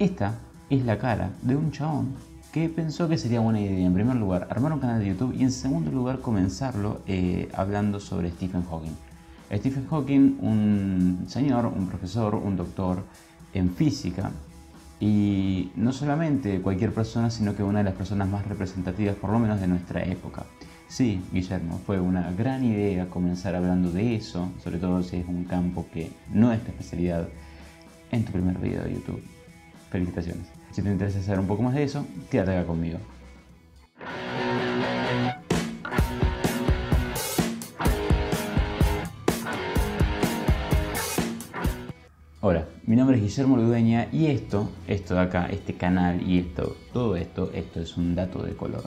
Esta 0.00 0.38
es 0.70 0.82
la 0.86 0.96
cara 0.96 1.30
de 1.42 1.54
un 1.54 1.72
chabón 1.72 2.14
que 2.54 2.70
pensó 2.70 3.06
que 3.06 3.18
sería 3.18 3.40
buena 3.40 3.60
idea, 3.60 3.86
en 3.86 3.92
primer 3.92 4.16
lugar, 4.16 4.48
armar 4.48 4.72
un 4.72 4.80
canal 4.80 4.98
de 4.98 5.08
YouTube 5.08 5.34
y 5.38 5.42
en 5.42 5.52
segundo 5.52 5.90
lugar, 5.90 6.20
comenzarlo 6.20 7.02
eh, 7.06 7.50
hablando 7.52 8.00
sobre 8.00 8.30
Stephen 8.30 8.62
Hawking. 8.62 8.96
Stephen 9.52 9.86
Hawking, 9.90 10.38
un 10.40 11.24
señor, 11.28 11.66
un 11.66 11.86
profesor, 11.86 12.34
un 12.34 12.56
doctor 12.56 13.04
en 13.52 13.74
física, 13.74 14.30
y 15.00 15.70
no 15.76 15.92
solamente 15.92 16.62
cualquier 16.62 16.94
persona, 16.94 17.28
sino 17.28 17.54
que 17.54 17.62
una 17.62 17.80
de 17.80 17.84
las 17.84 17.94
personas 17.94 18.26
más 18.26 18.46
representativas, 18.48 19.16
por 19.16 19.28
lo 19.28 19.38
menos 19.38 19.60
de 19.60 19.66
nuestra 19.66 20.02
época. 20.02 20.46
Sí, 20.88 21.22
Guillermo, 21.30 21.78
fue 21.84 22.00
una 22.00 22.30
gran 22.32 22.64
idea 22.64 23.10
comenzar 23.10 23.54
hablando 23.54 23.92
de 23.92 24.14
eso, 24.14 24.50
sobre 24.64 24.78
todo 24.78 25.02
si 25.02 25.16
es 25.16 25.28
un 25.28 25.44
campo 25.44 25.84
que 25.92 26.10
no 26.32 26.54
es 26.54 26.64
tu 26.64 26.70
especialidad, 26.70 27.28
en 28.10 28.24
tu 28.24 28.32
primer 28.32 28.56
video 28.56 28.82
de 28.82 28.94
YouTube. 28.94 29.39
Felicitaciones. 29.90 30.46
Si 30.70 30.82
te 30.82 30.90
interesa 30.90 31.20
saber 31.20 31.40
un 31.40 31.48
poco 31.48 31.62
más 31.62 31.74
de 31.74 31.82
eso, 31.82 32.06
quédate 32.30 32.52
acá 32.52 32.66
conmigo. 32.66 32.98
Hola, 42.42 42.66
mi 42.86 42.94
nombre 42.94 43.16
es 43.16 43.22
Guillermo 43.22 43.56
Ludeña 43.56 44.06
y 44.12 44.26
esto, 44.26 44.70
esto 44.86 45.14
de 45.14 45.20
acá, 45.20 45.46
este 45.50 45.74
canal 45.74 46.22
y 46.22 46.38
esto, 46.38 46.76
todo 46.92 47.16
esto, 47.16 47.50
esto 47.52 47.80
es 47.80 47.96
un 47.96 48.14
dato 48.14 48.42
de 48.42 48.54
color. 48.54 48.84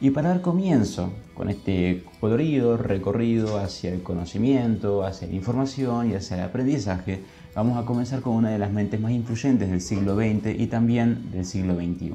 Y 0.00 0.10
para 0.10 0.30
dar 0.30 0.40
comienzo 0.40 1.12
con 1.34 1.50
este 1.50 2.04
colorido 2.20 2.76
recorrido 2.76 3.58
hacia 3.58 3.92
el 3.92 4.02
conocimiento, 4.02 5.04
hacia 5.04 5.28
la 5.28 5.34
información 5.34 6.10
y 6.10 6.14
hacia 6.14 6.38
el 6.38 6.44
aprendizaje, 6.44 7.22
vamos 7.58 7.76
a 7.76 7.84
comenzar 7.84 8.20
con 8.20 8.36
una 8.36 8.50
de 8.50 8.58
las 8.60 8.70
mentes 8.70 9.00
más 9.00 9.10
influyentes 9.10 9.68
del 9.68 9.80
siglo 9.80 10.14
XX 10.14 10.56
y 10.56 10.68
también 10.68 11.32
del 11.32 11.44
siglo 11.44 11.74
XXI. 11.74 12.12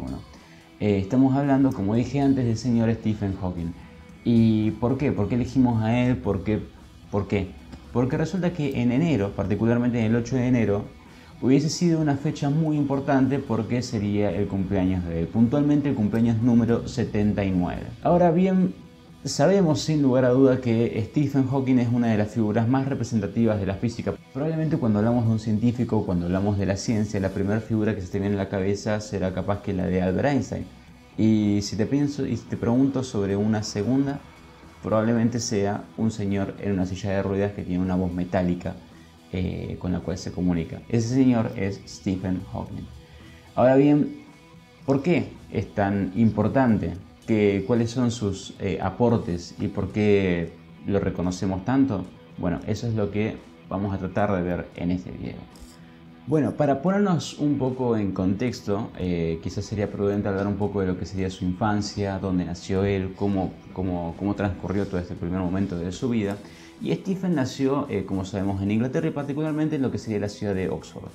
Eh, 0.80 1.00
estamos 1.00 1.36
hablando, 1.36 1.74
como 1.74 1.96
dije 1.96 2.22
antes, 2.22 2.46
del 2.46 2.56
señor 2.56 2.90
Stephen 2.94 3.36
Hawking. 3.36 3.74
¿Y 4.24 4.72
por 4.72 4.98
qué? 4.98 5.12
¿Por 5.12 5.28
qué 5.28 5.36
elegimos 5.36 5.84
a 5.84 6.00
él? 6.00 6.16
¿Por 6.16 6.46
qué? 6.46 6.62
¿Por 7.12 7.28
qué? 7.28 7.50
Porque 7.92 8.16
resulta 8.16 8.54
que 8.54 8.82
en 8.82 8.94
enero, 8.94 9.34
particularmente 9.36 10.00
en 10.00 10.06
el 10.06 10.16
8 10.16 10.38
de 10.38 10.48
enero, 10.48 10.86
hubiese 11.42 11.70
sido 11.70 12.00
una 12.00 12.16
fecha 12.16 12.50
muy 12.50 12.78
importante 12.78 13.38
porque 13.38 13.82
sería 13.82 14.32
el 14.32 14.48
cumpleaños 14.48 15.04
de 15.04 15.20
él, 15.20 15.28
puntualmente 15.28 15.90
el 15.90 15.96
cumpleaños 15.96 16.42
número 16.42 16.88
79. 16.88 17.82
Ahora 18.02 18.32
bien, 18.32 18.74
sabemos 19.26 19.82
sin 19.82 20.02
lugar 20.02 20.26
a 20.26 20.30
duda 20.30 20.60
que 20.60 21.02
Stephen 21.10 21.48
Hawking 21.48 21.78
es 21.78 21.90
una 21.92 22.08
de 22.08 22.18
las 22.18 22.32
figuras 22.32 22.68
más 22.68 22.88
representativas 22.88 23.60
de 23.60 23.66
la 23.66 23.76
física. 23.76 24.14
Probablemente 24.34 24.78
cuando 24.78 25.00
hablamos 25.00 25.26
de 25.26 25.32
un 25.32 25.40
científico, 25.40 26.06
cuando 26.06 26.26
hablamos 26.26 26.58
de 26.58 26.66
la 26.66 26.76
ciencia, 26.78 27.20
la 27.20 27.30
primera 27.30 27.62
figura 27.62 27.96
que 27.96 28.02
se 28.02 28.08
te 28.08 28.20
viene 28.20 28.34
en 28.34 28.38
la 28.38 28.50
cabeza 28.50 29.00
será 29.00 29.34
capaz 29.34 29.62
que 29.62 29.74
la 29.74 29.86
de 29.86 30.02
Albert 30.02 30.28
Einstein. 30.28 30.66
Y 31.18 31.60
si 31.62 31.76
te 31.78 31.86
pienso 31.86 32.26
y 32.26 32.36
te 32.36 32.58
pregunto 32.58 33.04
sobre 33.04 33.36
una 33.36 33.64
segunda, 33.64 34.20
probablemente 34.82 35.40
sea 35.40 35.84
un 35.98 36.12
señor 36.12 36.56
en 36.60 36.74
una 36.74 36.86
silla 36.86 37.12
de 37.12 37.24
ruedas 37.24 37.54
que 37.54 37.64
tiene 37.64 37.84
una 37.84 37.96
voz 37.96 38.12
metálica 38.12 38.76
eh, 39.32 39.78
con 39.80 39.92
la 39.94 40.00
cual 40.00 40.18
se 40.18 40.32
comunica. 40.32 40.82
Ese 40.90 41.10
señor 41.10 41.52
es 41.56 41.80
Stephen 41.88 42.42
Hawking. 42.52 42.86
Ahora 43.56 43.76
bien, 43.76 44.24
¿por 44.86 45.02
qué 45.02 45.30
es 45.52 45.74
tan 45.74 46.12
importante? 46.16 46.94
Que, 47.28 47.64
¿Cuáles 47.66 47.92
son 47.92 48.12
sus 48.12 48.54
eh, 48.60 48.80
aportes 48.82 49.56
y 49.60 49.70
por 49.70 49.92
qué 49.92 50.54
lo 50.86 51.00
reconocemos 51.00 51.64
tanto? 51.64 52.04
Bueno, 52.38 52.60
eso 52.68 52.88
es 52.88 52.96
lo 52.96 53.12
que 53.12 53.38
vamos 53.70 53.94
a 53.94 53.98
tratar 53.98 54.36
de 54.36 54.42
ver 54.42 54.68
en 54.76 54.92
este 54.92 55.12
video. 55.12 55.38
Bueno, 56.26 56.52
para 56.52 56.82
ponernos 56.82 57.38
un 57.40 57.58
poco 57.58 57.98
en 57.98 58.14
contexto, 58.14 58.92
eh, 58.98 59.40
quizás 59.44 59.66
sería 59.66 59.92
prudente 59.92 60.30
hablar 60.30 60.48
un 60.48 60.56
poco 60.56 60.80
de 60.80 60.88
lo 60.88 60.98
que 60.98 61.06
sería 61.06 61.30
su 61.30 61.44
infancia, 61.44 62.18
dónde 62.18 62.46
nació 62.46 62.86
él, 62.86 63.14
cómo, 63.14 63.52
cómo, 63.74 64.16
cómo 64.18 64.34
transcurrió 64.34 64.88
todo 64.88 65.02
este 65.02 65.16
primer 65.16 65.40
momento 65.40 65.78
de 65.78 65.92
su 65.92 66.10
vida. 66.10 66.38
Y 66.82 66.94
Stephen 66.96 67.36
nació, 67.36 67.88
eh, 67.90 68.06
como 68.06 68.24
sabemos, 68.24 68.62
en 68.62 68.72
Inglaterra 68.72 69.10
y 69.10 69.12
particularmente 69.12 69.76
en 69.76 69.82
lo 69.82 69.92
que 69.92 69.98
sería 69.98 70.20
la 70.20 70.30
ciudad 70.30 70.56
de 70.56 70.70
Oxford. 70.70 71.12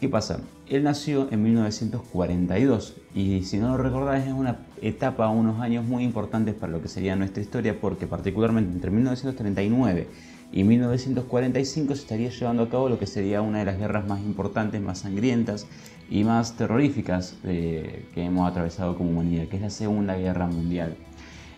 ¿Qué 0.00 0.08
pasa? 0.08 0.40
Él 0.68 0.82
nació 0.82 1.28
en 1.30 1.42
1942 1.42 2.96
y 3.14 3.44
si 3.44 3.58
no 3.58 3.68
lo 3.68 3.82
recordáis 3.82 4.26
es 4.26 4.32
una 4.32 4.58
etapa, 4.82 5.28
unos 5.28 5.60
años 5.60 5.84
muy 5.84 6.04
importantes 6.04 6.54
para 6.54 6.72
lo 6.72 6.82
que 6.82 6.88
sería 6.88 7.16
nuestra 7.16 7.42
historia 7.42 7.80
porque 7.80 8.06
particularmente 8.06 8.72
entre 8.72 8.90
1939 8.90 10.08
y 10.52 10.64
1945 10.64 11.94
se 11.94 12.02
estaría 12.02 12.30
llevando 12.30 12.64
a 12.64 12.68
cabo 12.68 12.88
lo 12.88 12.98
que 12.98 13.06
sería 13.06 13.40
una 13.40 13.60
de 13.60 13.64
las 13.64 13.78
guerras 13.78 14.06
más 14.06 14.20
importantes, 14.20 14.80
más 14.82 14.98
sangrientas 14.98 15.66
y 16.10 16.24
más 16.24 16.56
terroríficas 16.56 17.36
que 17.42 18.04
hemos 18.16 18.50
atravesado 18.50 18.96
como 18.96 19.10
humanidad, 19.10 19.48
que 19.48 19.56
es 19.56 19.62
la 19.62 19.70
Segunda 19.70 20.16
Guerra 20.16 20.46
Mundial. 20.46 20.94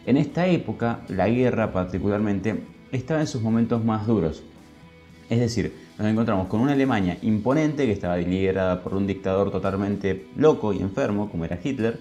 En 0.07 0.17
esta 0.17 0.47
época, 0.47 1.01
la 1.09 1.29
guerra 1.29 1.73
particularmente 1.73 2.63
estaba 2.93 3.21
en 3.21 3.27
sus 3.27 3.43
momentos 3.43 3.85
más 3.85 4.07
duros. 4.07 4.45
Es 5.29 5.41
decir, 5.41 5.75
nos 5.99 6.07
encontramos 6.07 6.49
con 6.49 6.61
una 6.61 6.73
Alemania 6.73 7.17
imponente 7.23 7.87
que 7.87 7.93
estaba 7.93 8.19
liderada 8.19 8.83
por 8.83 8.95
un 8.95 9.07
dictador 9.07 9.51
totalmente 9.51 10.27
loco 10.37 10.73
y 10.73 10.81
enfermo, 10.81 11.31
como 11.31 11.47
era 11.47 11.59
Hitler, 11.63 11.99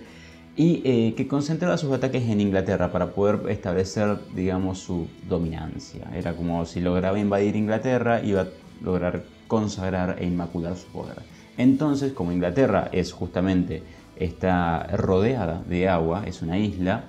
y 0.55 0.81
eh, 0.85 1.13
que 1.15 1.27
concentraba 1.27 1.77
sus 1.77 1.91
ataques 1.91 2.23
en 2.29 2.39
Inglaterra 2.39 2.91
para 2.91 3.11
poder 3.11 3.49
establecer, 3.49 4.19
digamos, 4.35 4.79
su 4.79 5.07
dominancia. 5.27 6.07
Era 6.15 6.35
como 6.35 6.65
si 6.65 6.79
lograba 6.79 7.17
invadir 7.19 7.55
Inglaterra, 7.55 8.23
iba 8.23 8.41
a 8.41 8.47
lograr 8.81 9.23
consagrar 9.47 10.17
e 10.19 10.25
inmacular 10.25 10.75
su 10.75 10.87
poder. 10.87 11.17
Entonces, 11.57 12.13
como 12.13 12.31
Inglaterra 12.31 12.89
es 12.91 13.11
justamente, 13.11 13.83
está 14.15 14.83
rodeada 14.95 15.63
de 15.67 15.89
agua, 15.89 16.23
es 16.27 16.41
una 16.41 16.57
isla, 16.57 17.05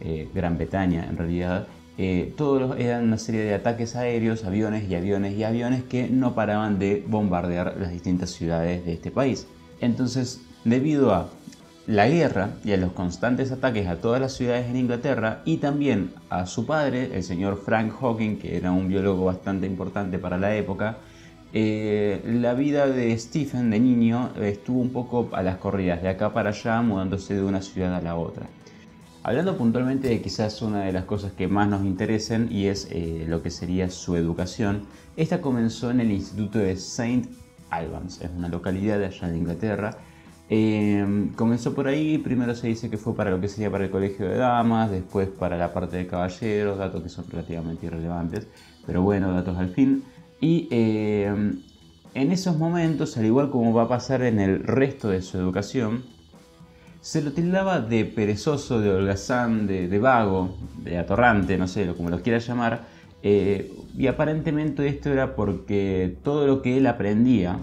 eh, 0.00 0.28
Gran 0.34 0.56
Bretaña 0.56 1.06
en 1.08 1.16
realidad, 1.16 1.66
eh, 1.98 2.32
todos 2.36 2.78
eran 2.78 3.04
una 3.04 3.18
serie 3.18 3.40
de 3.40 3.54
ataques 3.54 3.96
aéreos, 3.96 4.44
aviones 4.44 4.88
y 4.88 4.94
aviones 4.94 5.36
y 5.36 5.42
aviones 5.42 5.82
que 5.82 6.08
no 6.08 6.34
paraban 6.34 6.78
de 6.78 7.04
bombardear 7.06 7.76
las 7.78 7.90
distintas 7.90 8.30
ciudades 8.30 8.84
de 8.86 8.92
este 8.92 9.10
país. 9.10 9.46
Entonces, 9.80 10.40
debido 10.64 11.12
a 11.12 11.28
la 11.88 12.06
guerra 12.06 12.50
y 12.64 12.72
a 12.72 12.76
los 12.76 12.92
constantes 12.92 13.50
ataques 13.50 13.88
a 13.88 13.96
todas 13.96 14.20
las 14.20 14.34
ciudades 14.34 14.68
en 14.68 14.76
Inglaterra 14.76 15.40
y 15.46 15.56
también 15.56 16.12
a 16.28 16.44
su 16.44 16.66
padre, 16.66 17.16
el 17.16 17.22
señor 17.22 17.62
Frank 17.64 17.92
Hawking, 17.98 18.36
que 18.36 18.58
era 18.58 18.72
un 18.72 18.88
biólogo 18.88 19.24
bastante 19.24 19.66
importante 19.66 20.18
para 20.18 20.36
la 20.36 20.54
época, 20.54 20.98
eh, 21.54 22.20
la 22.26 22.52
vida 22.52 22.86
de 22.86 23.18
Stephen 23.18 23.70
de 23.70 23.80
niño 23.80 24.32
estuvo 24.38 24.82
un 24.82 24.90
poco 24.90 25.30
a 25.32 25.42
las 25.42 25.56
corridas, 25.56 26.02
de 26.02 26.10
acá 26.10 26.34
para 26.34 26.50
allá, 26.50 26.82
mudándose 26.82 27.32
de 27.32 27.42
una 27.42 27.62
ciudad 27.62 27.94
a 27.94 28.02
la 28.02 28.16
otra. 28.16 28.46
Hablando 29.22 29.56
puntualmente 29.56 30.08
de 30.08 30.20
quizás 30.20 30.60
una 30.60 30.82
de 30.82 30.92
las 30.92 31.06
cosas 31.06 31.32
que 31.32 31.48
más 31.48 31.68
nos 31.70 31.86
interesen 31.86 32.48
y 32.52 32.66
es 32.66 32.86
eh, 32.90 33.24
lo 33.26 33.42
que 33.42 33.50
sería 33.50 33.88
su 33.88 34.14
educación, 34.14 34.82
esta 35.16 35.40
comenzó 35.40 35.90
en 35.90 36.00
el 36.00 36.10
Instituto 36.10 36.58
de 36.58 36.72
St. 36.72 37.30
Albans, 37.70 38.20
es 38.20 38.30
una 38.36 38.48
localidad 38.48 38.98
de 38.98 39.06
allá 39.06 39.28
de 39.28 39.38
Inglaterra, 39.38 39.96
Em, 40.50 41.34
comenzó 41.34 41.74
por 41.74 41.88
ahí, 41.88 42.16
primero 42.16 42.54
se 42.54 42.68
dice 42.68 42.88
que 42.88 42.96
fue 42.96 43.14
para 43.14 43.30
lo 43.30 43.40
que 43.40 43.48
sería 43.48 43.70
para 43.70 43.84
el 43.84 43.90
colegio 43.90 44.26
de 44.26 44.36
damas, 44.36 44.90
después 44.90 45.28
para 45.28 45.58
la 45.58 45.74
parte 45.74 45.98
de 45.98 46.06
caballeros, 46.06 46.78
datos 46.78 47.02
que 47.02 47.10
son 47.10 47.26
relativamente 47.28 47.86
irrelevantes, 47.86 48.46
pero 48.86 49.02
bueno, 49.02 49.30
datos 49.32 49.58
al 49.58 49.68
fin. 49.68 50.04
Y 50.40 50.68
em, 50.70 51.60
en 52.14 52.32
esos 52.32 52.56
momentos, 52.56 53.16
al 53.18 53.26
igual 53.26 53.50
como 53.50 53.74
va 53.74 53.82
a 53.82 53.88
pasar 53.88 54.22
en 54.22 54.40
el 54.40 54.64
resto 54.64 55.10
de 55.10 55.20
su 55.20 55.36
educación, 55.36 56.04
se 57.02 57.22
lo 57.22 57.32
tildaba 57.32 57.80
de 57.80 58.06
perezoso, 58.06 58.80
de 58.80 58.90
holgazán, 58.90 59.66
de, 59.66 59.98
vago, 59.98 60.56
de 60.82 60.98
atorrante, 60.98 61.58
no 61.58 61.68
sé, 61.68 61.86
como 61.94 62.08
lo 62.08 62.22
quiera 62.22 62.38
llamar, 62.38 62.86
eh, 63.22 63.72
y 63.96 64.06
aparentemente 64.06 64.86
esto 64.86 65.10
era 65.10 65.36
porque 65.36 66.16
todo 66.22 66.46
lo 66.46 66.62
que 66.62 66.78
él 66.78 66.86
aprendía 66.86 67.58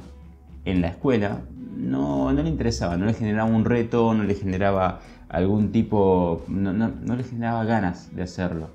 en 0.65 0.81
la 0.81 0.89
escuela 0.89 1.41
no, 1.75 2.31
no 2.31 2.43
le 2.43 2.49
interesaba, 2.49 2.97
no 2.97 3.05
le 3.05 3.13
generaba 3.13 3.49
un 3.49 3.65
reto, 3.65 4.13
no 4.13 4.23
le 4.23 4.35
generaba 4.35 5.01
algún 5.29 5.71
tipo, 5.71 6.43
no, 6.47 7.15
le 7.15 7.23
generaba 7.23 7.65
ganas 7.65 8.15
de 8.15 8.23
hacerlo. 8.23 8.69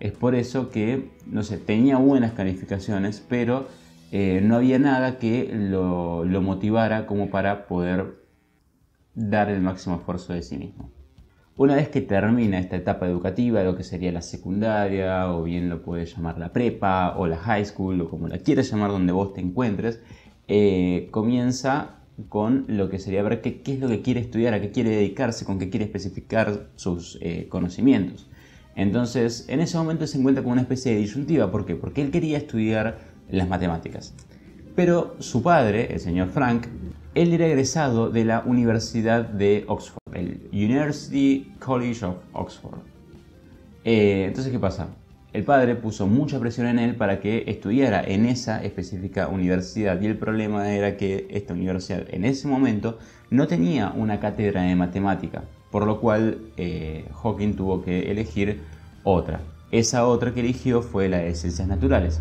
Es 0.00 0.12
por 0.12 0.34
eso 0.34 0.70
que, 0.70 1.10
no 1.26 1.42
sé, 1.42 1.58
tenía 1.58 1.96
buenas 1.96 2.32
calificaciones, 2.32 3.24
pero 3.28 3.66
eh, 4.12 4.40
no 4.42 4.56
había 4.56 4.78
nada 4.78 5.18
que 5.18 5.50
lo, 5.52 6.24
lo 6.24 6.42
motivara 6.42 7.06
como 7.06 7.30
para 7.30 7.66
poder 7.66 8.26
dar 9.14 9.48
el 9.50 9.60
máximo 9.60 9.96
esfuerzo 9.96 10.32
de 10.32 10.42
sí 10.42 10.58
mismo. 10.58 10.90
Una 11.58 11.76
vez 11.76 11.88
que 11.88 12.02
termina 12.02 12.58
esta 12.58 12.76
etapa 12.76 13.06
educativa, 13.06 13.62
lo 13.62 13.76
que 13.76 13.82
sería 13.82 14.12
la 14.12 14.20
secundaria, 14.20 15.32
o 15.32 15.44
bien 15.44 15.70
lo 15.70 15.82
puedes 15.82 16.14
llamar 16.14 16.36
la 16.36 16.52
prepa, 16.52 17.16
o 17.16 17.26
la 17.26 17.38
high 17.38 17.64
school, 17.64 17.98
o 18.02 18.10
como 18.10 18.28
la 18.28 18.38
quieras 18.38 18.70
llamar 18.70 18.90
donde 18.90 19.12
vos 19.12 19.32
te 19.32 19.40
encuentres, 19.40 20.02
eh, 20.48 21.08
comienza 21.10 21.96
con 22.28 22.64
lo 22.68 22.88
que 22.88 22.98
sería 22.98 23.22
ver 23.22 23.40
qué, 23.40 23.60
es 23.64 23.80
lo 23.80 23.88
que 23.88 24.02
quiere 24.02 24.20
estudiar, 24.20 24.54
a 24.54 24.60
qué 24.60 24.70
quiere 24.70 24.90
dedicarse, 24.90 25.44
con 25.44 25.58
qué 25.58 25.70
quiere 25.70 25.84
especificar 25.84 26.68
sus 26.76 27.18
eh, 27.20 27.46
conocimientos. 27.48 28.28
Entonces, 28.74 29.46
en 29.48 29.60
ese 29.60 29.78
momento 29.78 30.06
se 30.06 30.18
encuentra 30.18 30.42
con 30.42 30.52
una 30.52 30.62
especie 30.62 30.92
de 30.92 30.98
disyuntiva. 30.98 31.50
¿Por 31.50 31.64
qué? 31.64 31.76
Porque 31.76 32.02
él 32.02 32.10
quería 32.10 32.38
estudiar 32.38 32.98
las 33.30 33.48
matemáticas. 33.48 34.14
Pero 34.74 35.16
su 35.18 35.42
padre, 35.42 35.92
el 35.92 36.00
señor 36.00 36.28
Frank, 36.28 36.66
él 37.14 37.32
era 37.32 37.46
egresado 37.46 38.10
de 38.10 38.26
la 38.26 38.42
Universidad 38.44 39.24
de 39.24 39.64
Oxford, 39.68 40.14
el 40.14 40.48
University 40.52 41.54
College 41.58 42.04
of 42.04 42.16
Oxford. 42.34 42.78
Eh, 43.84 44.26
entonces, 44.28 44.52
¿qué 44.52 44.58
pasa? 44.58 44.88
El 45.32 45.44
padre 45.44 45.74
puso 45.74 46.06
mucha 46.06 46.40
presión 46.40 46.66
en 46.66 46.78
él 46.78 46.94
para 46.94 47.20
que 47.20 47.44
estudiara 47.46 48.02
en 48.02 48.26
esa 48.26 48.62
específica 48.64 49.28
universidad 49.28 50.00
y 50.00 50.06
el 50.06 50.16
problema 50.16 50.72
era 50.72 50.96
que 50.96 51.26
esta 51.30 51.52
universidad 51.52 52.04
en 52.08 52.24
ese 52.24 52.48
momento 52.48 52.98
no 53.30 53.46
tenía 53.46 53.92
una 53.94 54.20
cátedra 54.20 54.62
de 54.62 54.76
matemática, 54.76 55.44
por 55.70 55.86
lo 55.86 56.00
cual 56.00 56.38
eh, 56.56 57.06
Hawking 57.22 57.54
tuvo 57.54 57.82
que 57.82 58.10
elegir 58.10 58.62
otra. 59.04 59.40
Esa 59.70 60.06
otra 60.06 60.32
que 60.32 60.40
eligió 60.40 60.80
fue 60.80 61.08
la 61.08 61.18
de 61.18 61.34
ciencias 61.34 61.68
naturales. 61.68 62.20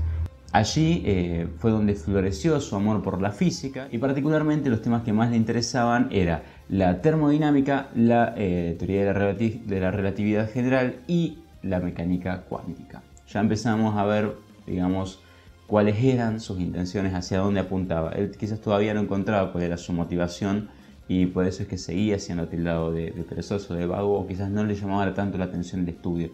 Allí 0.51 1.03
eh, 1.05 1.47
fue 1.59 1.71
donde 1.71 1.95
floreció 1.95 2.59
su 2.61 2.75
amor 2.75 3.03
por 3.03 3.21
la 3.21 3.31
física 3.31 3.87
y 3.91 3.97
particularmente 3.97 4.69
los 4.69 4.81
temas 4.81 5.03
que 5.03 5.11
más 5.11 5.29
le 5.29 5.35
interesaban 5.35 6.07
era 6.11 6.43
la 6.69 7.01
termodinámica, 7.01 7.89
la 7.93 8.33
eh, 8.37 8.75
teoría 8.79 9.13
de 9.13 9.79
la 9.79 9.91
relatividad 9.91 10.49
general 10.49 11.01
y 11.07 11.39
la 11.65 11.79
mecánica 11.79 12.41
cuántica. 12.41 13.03
Ya 13.27 13.39
empezamos 13.39 13.95
a 13.95 14.05
ver, 14.05 14.35
digamos, 14.65 15.19
cuáles 15.67 16.01
eran 16.03 16.39
sus 16.39 16.59
intenciones, 16.59 17.13
hacia 17.13 17.39
dónde 17.39 17.59
apuntaba. 17.59 18.11
Él 18.11 18.31
quizás 18.37 18.61
todavía 18.61 18.93
no 18.93 19.01
encontraba 19.01 19.51
cuál 19.51 19.63
era 19.63 19.77
su 19.77 19.93
motivación 19.93 20.69
y 21.07 21.25
por 21.27 21.45
eso 21.45 21.63
es 21.63 21.69
que 21.69 21.77
seguía 21.77 22.19
siendo 22.19 22.47
tildado 22.47 22.91
de, 22.91 23.11
de 23.11 23.23
perezoso, 23.23 23.73
de 23.73 23.85
vago, 23.85 24.19
o 24.19 24.27
quizás 24.27 24.49
no 24.49 24.63
le 24.63 24.75
llamaba 24.75 25.13
tanto 25.13 25.37
la 25.37 25.45
atención 25.45 25.81
el 25.81 25.89
estudio. 25.89 26.29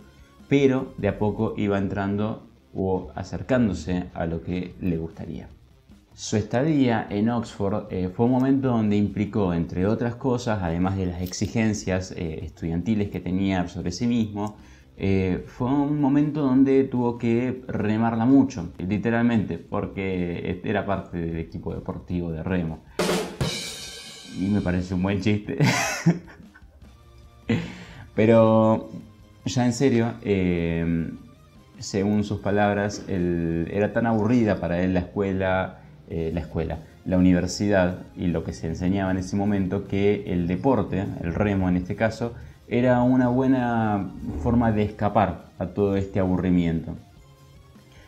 Pero 0.48 0.94
de 0.98 1.08
a 1.08 1.18
poco 1.18 1.54
iba 1.58 1.78
entrando 1.78 2.48
o 2.74 3.12
acercándose 3.16 4.06
a 4.14 4.26
lo 4.26 4.44
que 4.44 4.76
le 4.80 4.98
gustaría. 4.98 5.48
Su 6.14 6.36
estadía 6.36 7.08
en 7.10 7.30
Oxford 7.30 7.86
eh, 7.90 8.10
fue 8.14 8.26
un 8.26 8.34
momento 8.34 8.68
donde 8.68 8.98
implicó, 8.98 9.54
entre 9.54 9.88
otras 9.88 10.16
cosas, 10.16 10.60
además 10.62 10.98
de 10.98 11.06
las 11.06 11.22
exigencias 11.22 12.12
eh, 12.12 12.40
estudiantiles 12.44 13.10
que 13.10 13.22
tenía 13.22 13.68
sobre 13.70 13.92
sí 13.92 14.08
mismo, 14.08 14.58
eh, 15.04 15.44
fue 15.48 15.68
un 15.68 16.00
momento 16.00 16.42
donde 16.42 16.84
tuvo 16.84 17.18
que 17.18 17.64
remarla 17.68 18.24
mucho, 18.26 18.72
literalmente, 18.78 19.58
porque 19.58 20.62
era 20.64 20.86
parte 20.86 21.18
del 21.18 21.40
equipo 21.40 21.74
deportivo 21.74 22.32
de 22.32 22.44
remo. 22.44 22.84
Y 24.38 24.48
me 24.50 24.62
parece 24.62 24.94
un 24.94 25.02
buen 25.02 25.20
chiste. 25.20 25.58
Pero 28.16 28.92
ya 29.44 29.66
en 29.66 29.74
serio, 29.74 30.14
eh, 30.22 31.10
según 31.80 32.24
sus 32.24 32.40
palabras, 32.40 33.04
era 33.08 33.94
tan 33.94 34.06
aburrida 34.06 34.60
para 34.60 34.84
él 34.84 34.94
la 34.94 35.00
escuela, 35.00 35.80
eh, 36.12 36.30
la 36.32 36.42
escuela, 36.42 36.78
la 37.06 37.18
universidad 37.18 38.04
y 38.16 38.28
lo 38.28 38.44
que 38.44 38.54
se 38.54 38.68
enseñaba 38.68 39.10
en 39.10 39.18
ese 39.18 39.36
momento 39.36 39.88
que 39.88 40.26
el 40.28 40.46
deporte, 40.46 41.08
el 41.24 41.34
remo 41.34 41.70
en 41.70 41.78
este 41.78 41.96
caso, 41.96 42.36
era 42.72 43.04
una 43.04 43.28
buena 43.28 44.12
forma 44.42 44.72
de 44.72 44.84
escapar 44.84 45.52
a 45.60 45.68
todo 45.68 45.98
este 45.98 46.22
aburrimiento. 46.22 46.96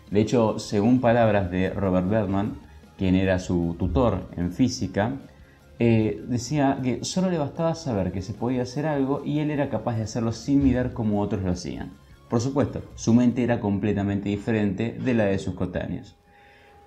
De 0.09 0.21
hecho, 0.21 0.57
según 0.57 1.01
palabras 1.01 1.51
de 1.51 1.69
Robert 1.69 2.09
Bergman, 2.09 2.53
quien 2.97 3.15
era 3.15 3.39
su 3.39 3.75
tutor 3.77 4.29
en 4.37 4.53
física, 4.53 5.17
eh, 5.79 6.23
decía 6.29 6.79
que 6.81 7.03
solo 7.03 7.29
le 7.29 7.37
bastaba 7.37 7.75
saber 7.75 8.13
que 8.13 8.21
se 8.21 8.33
podía 8.33 8.61
hacer 8.61 8.85
algo 8.85 9.21
y 9.25 9.39
él 9.39 9.51
era 9.51 9.69
capaz 9.69 9.97
de 9.97 10.03
hacerlo 10.03 10.31
sin 10.31 10.63
mirar 10.63 10.93
como 10.93 11.19
otros 11.19 11.43
lo 11.43 11.51
hacían. 11.51 11.91
Por 12.29 12.39
supuesto, 12.39 12.83
su 12.95 13.13
mente 13.13 13.43
era 13.43 13.59
completamente 13.59 14.29
diferente 14.29 14.97
de 14.97 15.13
la 15.13 15.25
de 15.25 15.39
sus 15.39 15.55
cotáneos. 15.55 16.15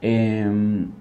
Em, 0.00 0.92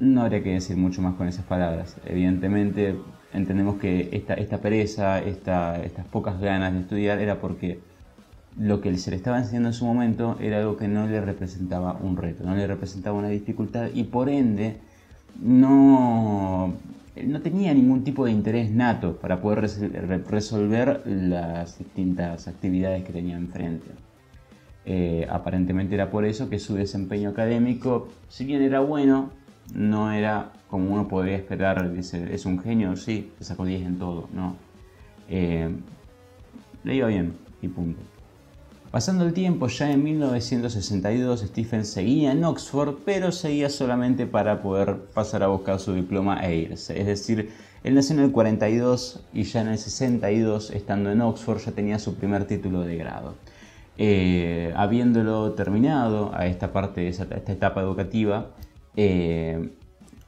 no 0.00 0.22
habría 0.22 0.42
que 0.42 0.54
decir 0.54 0.78
mucho 0.78 1.02
más 1.02 1.16
con 1.16 1.28
esas 1.28 1.44
palabras. 1.44 1.96
Evidentemente, 2.06 2.96
entendemos 3.34 3.80
que 3.80 4.08
esta, 4.12 4.58
pereza, 4.58 5.18
estas 5.20 6.06
pocas 6.10 6.40
ganas 6.40 6.72
de 6.72 6.80
estudiar 6.80 7.18
era 7.18 7.40
porque 7.40 7.80
lo 8.58 8.80
que 8.80 8.96
se 8.98 9.10
le 9.10 9.16
estaba 9.16 9.38
enseñando 9.38 9.68
en 9.70 9.74
su 9.74 9.84
momento 9.84 10.36
era 10.40 10.58
algo 10.58 10.76
que 10.76 10.88
no 10.88 11.06
le 11.06 11.20
representaba 11.20 11.98
un 12.00 12.16
reto, 12.16 12.44
no 12.44 12.54
le 12.54 12.66
representaba 12.66 13.18
una 13.18 13.28
dificultad 13.28 13.88
y 13.92 14.04
por 14.04 14.28
ende 14.28 14.76
no, 15.42 16.72
no 17.22 17.40
tenía 17.40 17.74
ningún 17.74 18.04
tipo 18.04 18.24
de 18.24 18.30
interés 18.30 18.70
nato 18.70 19.16
para 19.16 19.40
poder 19.40 19.68
resolver 20.28 21.02
las 21.04 21.78
distintas 21.78 22.46
actividades 22.46 23.04
que 23.04 23.12
tenía 23.12 23.36
enfrente. 23.36 23.90
Eh, 24.86 25.26
aparentemente 25.30 25.94
era 25.94 26.10
por 26.10 26.24
eso 26.24 26.50
que 26.50 26.58
su 26.58 26.74
desempeño 26.74 27.30
académico, 27.30 28.08
si 28.28 28.44
bien 28.44 28.62
era 28.62 28.80
bueno, 28.80 29.30
no 29.72 30.12
era 30.12 30.52
como 30.74 30.92
uno 30.92 31.06
podría 31.06 31.36
esperar, 31.36 31.92
dice, 31.92 32.34
es 32.34 32.46
un 32.46 32.60
genio, 32.60 32.96
sí, 32.96 33.30
se 33.38 33.44
sacó 33.44 33.64
10 33.64 33.86
en 33.86 33.98
todo, 34.00 34.28
no. 34.32 34.56
Eh, 35.28 35.70
le 36.82 36.96
iba 36.96 37.06
bien 37.06 37.36
y 37.62 37.68
punto. 37.68 38.00
Pasando 38.90 39.24
el 39.24 39.32
tiempo, 39.32 39.68
ya 39.68 39.92
en 39.92 40.02
1962 40.02 41.42
Stephen 41.42 41.84
seguía 41.84 42.32
en 42.32 42.42
Oxford, 42.42 42.96
pero 43.04 43.30
seguía 43.30 43.70
solamente 43.70 44.26
para 44.26 44.62
poder 44.62 44.96
pasar 45.14 45.44
a 45.44 45.46
buscar 45.46 45.78
su 45.78 45.92
diploma 45.92 46.44
e 46.44 46.56
irse. 46.56 47.00
Es 47.00 47.06
decir, 47.06 47.50
él 47.84 47.94
nació 47.94 48.16
en 48.16 48.24
el 48.24 48.32
42 48.32 49.20
y 49.32 49.44
ya 49.44 49.60
en 49.60 49.68
el 49.68 49.78
62, 49.78 50.72
estando 50.72 51.12
en 51.12 51.20
Oxford, 51.20 51.60
ya 51.60 51.70
tenía 51.70 52.00
su 52.00 52.16
primer 52.16 52.46
título 52.46 52.80
de 52.80 52.96
grado. 52.96 53.36
Eh, 53.96 54.72
habiéndolo 54.74 55.52
terminado 55.52 56.34
a 56.34 56.46
esta 56.46 56.72
parte, 56.72 57.06
a 57.06 57.10
esta 57.10 57.52
etapa 57.52 57.80
educativa, 57.80 58.50
eh, 58.96 59.70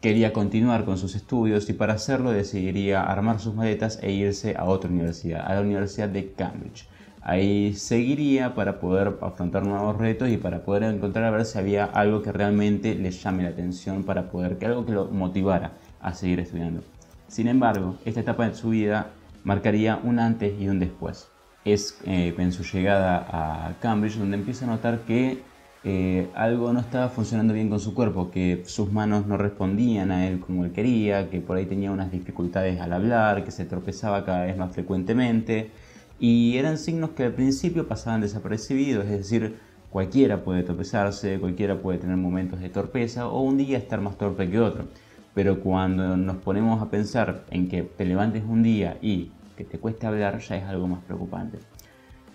quería 0.07 0.33
continuar 0.33 0.85
con 0.85 0.99
sus 0.99 1.17
estudios 1.17 1.69
y 1.69 1.73
para 1.73 1.95
hacerlo 1.95 2.31
decidiría 2.31 3.03
armar 3.03 3.41
sus 3.41 3.57
maletas 3.57 3.99
e 4.05 4.13
irse 4.13 4.55
a 4.57 4.63
otra 4.67 4.89
universidad, 4.89 5.45
a 5.45 5.57
la 5.57 5.63
Universidad 5.63 6.09
de 6.09 6.31
Cambridge. 6.31 6.87
Ahí 7.23 7.75
seguiría 7.75 8.55
para 8.55 8.79
poder 8.79 9.17
afrontar 9.21 9.67
nuevos 9.67 9.97
retos 9.97 10.29
y 10.29 10.37
para 10.37 10.63
poder 10.63 10.85
encontrar 10.85 11.25
a 11.25 11.33
ver 11.33 11.45
si 11.45 11.59
había 11.59 11.87
algo 11.87 12.23
que 12.23 12.31
realmente 12.31 12.95
le 12.95 13.11
llame 13.11 13.43
la 13.43 13.49
atención 13.49 14.05
para 14.05 14.31
poder, 14.31 14.59
que 14.59 14.67
algo 14.67 14.87
que 14.87 14.93
lo 14.93 15.07
motivara 15.07 15.73
a 16.01 16.15
seguir 16.15 16.39
estudiando. 16.39 16.85
Sin 17.27 17.49
embargo, 17.49 17.97
esta 18.05 18.21
etapa 18.21 18.49
de 18.49 18.55
su 18.55 18.69
vida 18.69 19.09
marcaría 19.43 19.99
un 20.05 20.21
antes 20.21 20.55
y 20.61 20.69
un 20.69 20.79
después. 20.79 21.27
Es 21.65 21.99
eh, 22.05 22.33
en 22.39 22.53
su 22.53 22.63
llegada 22.63 23.27
a 23.29 23.75
Cambridge 23.81 24.19
donde 24.19 24.37
empieza 24.37 24.67
a 24.67 24.69
notar 24.69 25.01
que 25.01 25.43
eh, 25.89 26.29
algo 26.35 26.73
no 26.73 26.81
estaba 26.81 27.09
funcionando 27.11 27.55
bien 27.55 27.69
con 27.69 27.79
su 27.79 27.95
cuerpo, 27.95 28.33
que 28.33 28.65
sus 28.67 28.91
manos 28.91 29.29
no 29.29 29.37
respondían 29.37 30.11
a 30.11 30.27
él 30.27 30.41
como 30.41 30.65
él 30.65 30.73
quería, 30.73 31.31
que 31.31 31.41
por 31.41 31.57
ahí 31.57 31.67
tenía 31.67 31.93
unas 31.93 32.11
dificultades 32.11 32.81
al 32.81 32.93
hablar, 32.93 33.45
que 33.45 33.53
se 33.53 33.67
tropezaba 33.67 34.25
cada 34.25 34.47
vez 34.47 34.57
más 34.57 34.73
frecuentemente. 34.73 35.71
Y 36.19 36.57
eran 36.57 36.79
signos 36.79 37.11
que 37.11 37.23
al 37.23 37.35
principio 37.35 37.87
pasaban 37.87 38.21
desapercibidos, 38.21 39.05
es 39.05 39.13
decir, 39.13 39.59
cualquiera 39.91 40.43
puede 40.43 40.65
tropezarse, 40.65 41.39
cualquiera 41.39 41.81
puede 41.81 41.99
tener 41.99 42.17
momentos 42.17 42.59
de 42.59 42.69
torpeza 42.69 43.29
o 43.29 43.43
un 43.43 43.57
día 43.57 43.79
estar 43.79 44.01
más 44.01 44.19
torpe 44.19 44.51
que 44.51 44.59
otro. 44.59 44.87
Pero 45.35 45.61
cuando 45.61 46.17
nos 46.17 46.39
ponemos 46.39 46.83
a 46.83 46.91
pensar 46.91 47.45
en 47.49 47.69
que 47.69 47.85
te 47.85 48.05
levantes 48.05 48.43
un 48.43 48.65
día 48.65 48.97
y 49.03 49.31
que 49.57 49.65
te 49.65 49.79
cueste 49.79 50.09
hablar, 50.09 50.41
ya 50.41 50.57
es 50.57 50.65
algo 50.65 50.89
más 50.89 51.05
preocupante. 51.05 51.59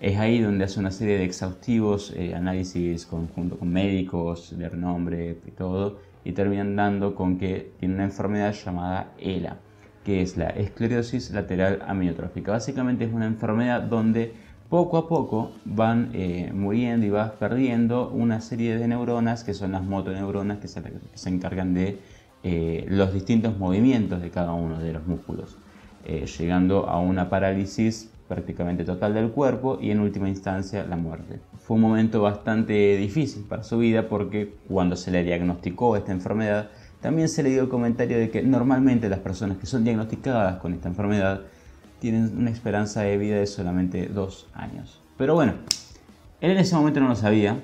Es 0.01 0.17
ahí 0.17 0.39
donde 0.39 0.65
hace 0.65 0.79
una 0.79 0.89
serie 0.89 1.19
de 1.19 1.25
exhaustivos 1.25 2.11
eh, 2.17 2.33
análisis 2.33 3.05
conjunto 3.05 3.59
con 3.59 3.71
médicos 3.71 4.57
de 4.57 4.67
renombre 4.67 5.37
y 5.45 5.51
todo, 5.51 5.99
y 6.25 6.31
terminan 6.31 6.75
dando 6.75 7.13
con 7.13 7.37
que 7.37 7.73
tiene 7.79 7.93
una 7.93 8.05
enfermedad 8.05 8.51
llamada 8.51 9.13
ELA, 9.19 9.57
que 10.03 10.23
es 10.23 10.37
la 10.37 10.47
esclerosis 10.49 11.29
lateral 11.29 11.83
amiotrófica. 11.87 12.51
Básicamente 12.51 13.05
es 13.05 13.13
una 13.13 13.27
enfermedad 13.27 13.83
donde 13.83 14.33
poco 14.69 14.97
a 14.97 15.07
poco 15.07 15.51
van 15.65 16.09
eh, 16.13 16.51
muriendo 16.51 17.05
y 17.05 17.11
vas 17.11 17.33
perdiendo 17.33 18.09
una 18.09 18.41
serie 18.41 18.79
de 18.79 18.87
neuronas 18.87 19.43
que 19.43 19.53
son 19.53 19.73
las 19.73 19.83
motoneuronas 19.83 20.57
que 20.57 20.67
se, 20.67 20.81
se 21.13 21.29
encargan 21.29 21.75
de 21.75 21.99
eh, 22.41 22.87
los 22.89 23.13
distintos 23.13 23.55
movimientos 23.59 24.19
de 24.19 24.31
cada 24.31 24.53
uno 24.53 24.79
de 24.79 24.93
los 24.93 25.05
músculos, 25.05 25.59
llegando 26.39 26.89
a 26.89 26.99
una 26.99 27.29
parálisis 27.29 28.10
prácticamente 28.31 28.85
total 28.85 29.13
del 29.13 29.31
cuerpo 29.31 29.77
y 29.81 29.91
en 29.91 29.99
última 29.99 30.29
instancia 30.29 30.85
la 30.85 30.95
muerte. 30.95 31.41
Fue 31.57 31.75
un 31.75 31.81
momento 31.81 32.21
bastante 32.21 32.95
difícil 32.95 33.43
para 33.43 33.61
su 33.61 33.77
vida 33.77 34.07
porque 34.07 34.53
cuando 34.69 34.95
se 34.95 35.11
le 35.11 35.25
diagnosticó 35.25 35.97
esta 35.97 36.13
enfermedad, 36.13 36.69
también 37.01 37.27
se 37.27 37.43
le 37.43 37.49
dio 37.49 37.63
el 37.63 37.67
comentario 37.67 38.17
de 38.17 38.29
que 38.29 38.41
normalmente 38.41 39.09
las 39.09 39.19
personas 39.19 39.57
que 39.57 39.65
son 39.65 39.83
diagnosticadas 39.83 40.61
con 40.61 40.71
esta 40.73 40.87
enfermedad 40.87 41.41
tienen 41.99 42.37
una 42.37 42.51
esperanza 42.51 43.01
de 43.01 43.17
vida 43.17 43.35
de 43.35 43.47
solamente 43.47 44.07
dos 44.07 44.47
años. 44.53 45.01
Pero 45.17 45.35
bueno, 45.35 45.55
él 46.39 46.51
en 46.51 46.57
ese 46.57 46.73
momento 46.77 47.01
no 47.01 47.09
lo 47.09 47.17
sabía, 47.17 47.59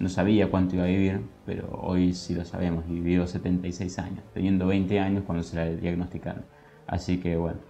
no 0.00 0.08
sabía 0.08 0.50
cuánto 0.50 0.74
iba 0.74 0.86
a 0.86 0.88
vivir, 0.88 1.20
pero 1.46 1.68
hoy 1.82 2.14
sí 2.14 2.34
lo 2.34 2.44
sabemos, 2.44 2.88
vivió 2.88 3.28
76 3.28 3.96
años, 4.00 4.24
teniendo 4.34 4.66
20 4.66 4.98
años 4.98 5.22
cuando 5.24 5.44
se 5.44 5.54
le 5.54 5.76
diagnosticaron. 5.76 6.42
Así 6.88 7.18
que 7.18 7.36
bueno, 7.36 7.60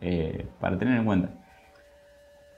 eh, 0.00 0.46
para 0.60 0.78
tener 0.78 0.98
en 0.98 1.04
cuenta. 1.04 1.39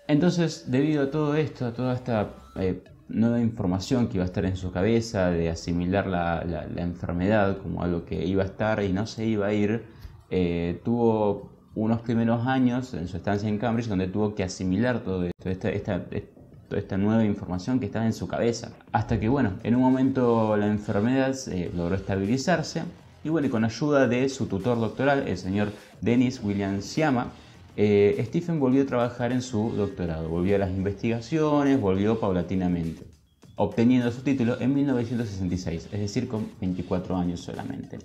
Entonces, 0.08 0.70
debido 0.70 1.04
a 1.04 1.10
todo 1.10 1.34
esto, 1.36 1.66
a 1.66 1.72
toda 1.72 1.94
esta 1.94 2.30
eh, 2.56 2.82
nueva 3.08 3.40
información 3.40 4.08
que 4.08 4.16
iba 4.16 4.24
a 4.24 4.26
estar 4.26 4.44
en 4.44 4.56
su 4.56 4.72
cabeza, 4.72 5.30
de 5.30 5.50
asimilar 5.50 6.06
la, 6.06 6.66
enfermedad 6.76 7.58
como 7.58 7.82
algo 7.82 8.04
que 8.04 8.24
iba 8.24 8.42
a 8.42 8.46
estar 8.46 8.82
y 8.82 8.92
no 8.92 9.06
se 9.06 9.26
iba 9.26 9.46
a 9.46 9.52
ir, 9.52 9.84
eh, 10.30 10.80
tuvo 10.84 11.52
unos 11.74 12.00
primeros 12.00 12.46
años 12.46 12.92
en 12.94 13.08
su 13.08 13.16
estancia 13.16 13.48
en 13.48 13.58
Cambridge 13.58 13.88
donde 13.88 14.08
tuvo 14.08 14.34
que 14.34 14.44
asimilar 14.44 15.00
todo 15.00 15.24
esto, 15.24 15.68
esta, 15.68 16.04
toda 16.68 16.80
esta 16.80 16.98
nueva 16.98 17.24
información 17.24 17.80
que 17.80 17.86
estaba 17.86 18.04
en 18.04 18.12
su 18.12 18.26
cabeza. 18.28 18.72
Hasta 18.92 19.18
que, 19.18 19.28
bueno, 19.28 19.54
en 19.62 19.76
un 19.76 19.82
momento 19.82 20.56
la 20.56 20.66
enfermedad 20.66 21.34
eh, 21.48 21.70
logró 21.74 21.94
estabilizarse 21.94 22.82
y, 23.24 23.28
bueno, 23.28 23.48
con 23.50 23.64
ayuda 23.64 24.08
de 24.08 24.28
su 24.28 24.46
tutor 24.46 24.78
doctoral, 24.78 25.28
el 25.28 25.38
señor 25.38 25.68
Dennis 26.00 26.40
William 26.42 26.82
Siama, 26.82 27.28
eh, 27.76 28.22
Stephen 28.26 28.60
volvió 28.60 28.82
a 28.82 28.86
trabajar 28.86 29.32
en 29.32 29.42
su 29.42 29.70
doctorado, 29.70 30.28
volvió 30.28 30.56
a 30.56 30.58
las 30.58 30.70
investigaciones, 30.70 31.80
volvió 31.80 32.20
paulatinamente, 32.20 33.02
obteniendo 33.56 34.10
su 34.10 34.22
título 34.22 34.60
en 34.60 34.74
1966, 34.74 35.88
es 35.92 36.00
decir, 36.00 36.28
con 36.28 36.48
24 36.60 37.16
años 37.16 37.40
solamente. 37.40 37.98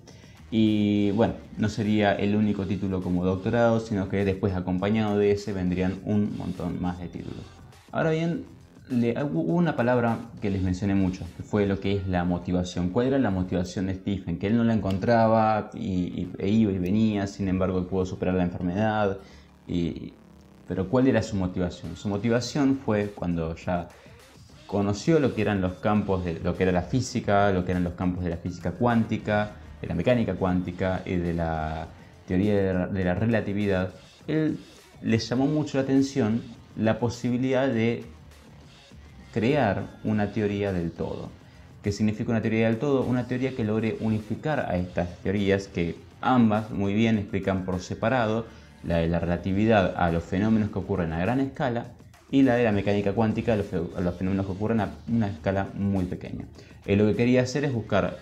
Y 0.49 1.11
bueno, 1.11 1.33
no 1.57 1.67
sería 1.67 2.13
el 2.13 2.35
único 2.35 2.65
título 2.65 3.01
como 3.01 3.25
doctorado, 3.25 3.81
sino 3.81 4.07
que 4.07 4.23
después 4.23 4.53
acompañado 4.53 5.17
de 5.17 5.31
ese 5.31 5.51
vendrían 5.51 5.95
un 6.05 6.37
montón 6.37 6.81
más 6.81 6.99
de 6.99 7.09
títulos. 7.09 7.43
Ahora 7.91 8.11
bien, 8.11 8.45
hubo 8.89 9.53
una 9.53 9.75
palabra 9.75 10.19
que 10.41 10.49
les 10.49 10.61
mencioné 10.61 10.95
mucho, 10.95 11.25
que 11.35 11.43
fue 11.43 11.65
lo 11.65 11.79
que 11.79 11.97
es 11.97 12.07
la 12.07 12.23
motivación. 12.23 12.89
¿Cuál 12.89 13.07
era 13.07 13.19
la 13.19 13.29
motivación 13.29 13.87
de 13.87 13.95
Stephen? 13.95 14.39
Que 14.39 14.47
él 14.47 14.55
no 14.55 14.63
la 14.63 14.73
encontraba 14.73 15.69
y, 15.73 16.29
e 16.37 16.49
iba 16.49 16.71
y 16.71 16.77
venía, 16.77 17.27
sin 17.27 17.49
embargo 17.49 17.85
pudo 17.87 18.05
superar 18.05 18.35
la 18.35 18.43
enfermedad. 18.43 19.17
Pero 20.67 20.89
¿cuál 20.89 21.07
era 21.07 21.21
su 21.21 21.35
motivación? 21.35 21.95
Su 21.95 22.09
motivación 22.09 22.79
fue 22.83 23.11
cuando 23.15 23.55
ya 23.55 23.89
conoció 24.65 25.19
lo 25.19 25.33
que 25.33 25.41
eran 25.41 25.61
los 25.61 25.73
campos 25.73 26.25
de 26.25 26.39
lo 26.39 26.55
que 26.55 26.63
era 26.63 26.71
la 26.71 26.81
física, 26.81 27.51
lo 27.51 27.63
que 27.65 27.71
eran 27.71 27.83
los 27.83 27.93
campos 27.93 28.23
de 28.23 28.29
la 28.29 28.37
física 28.37 28.71
cuántica, 28.71 29.51
de 29.81 29.87
la 29.87 29.95
mecánica 29.95 30.35
cuántica 30.35 31.01
y 31.05 31.15
de 31.15 31.33
la 31.33 31.87
teoría 32.27 32.87
de 32.87 33.03
la 33.03 33.15
relatividad, 33.15 33.93
él 34.27 34.59
le 35.01 35.17
llamó 35.17 35.45
mucho 35.45 35.77
la 35.77 35.83
atención 35.83 36.41
la 36.75 36.99
posibilidad 36.99 37.67
de 37.67 38.03
crear 39.33 39.83
una 40.03 40.33
teoría 40.33 40.73
del 40.73 40.91
todo. 40.91 41.29
¿Qué 41.81 41.91
significa 41.91 42.31
una 42.31 42.41
teoría 42.41 42.67
del 42.67 42.79
todo? 42.79 43.03
Una 43.03 43.27
teoría 43.27 43.55
que 43.55 43.63
logre 43.63 43.97
unificar 44.01 44.59
a 44.59 44.77
estas 44.77 45.17
teorías 45.19 45.67
que 45.67 45.95
ambas 46.21 46.69
muy 46.71 46.93
bien 46.93 47.17
explican 47.17 47.63
por 47.63 47.79
separado 47.79 48.45
la 48.87 48.97
de 48.97 49.07
la 49.07 49.19
relatividad 49.19 49.93
a 49.97 50.11
los 50.11 50.23
fenómenos 50.23 50.71
que 50.71 50.79
ocurren 50.79 51.13
a 51.13 51.19
gran 51.19 51.39
escala 51.39 51.87
y 52.31 52.41
la 52.41 52.55
de 52.55 52.63
la 52.63 52.71
mecánica 52.71 53.13
cuántica 53.13 53.53
a 53.53 53.55
los, 53.57 53.67
fenómenos 53.67 54.45
que 54.45 54.51
ocurren 54.51 54.79
a 54.79 54.91
una 55.07 55.27
escala 55.27 55.67
muy 55.75 56.05
pequeña. 56.05 56.45
Él 56.85 56.99
lo 56.99 57.07
que 57.07 57.15
quería 57.15 57.41
hacer 57.41 57.65
es 57.65 57.73
buscar 57.73 58.17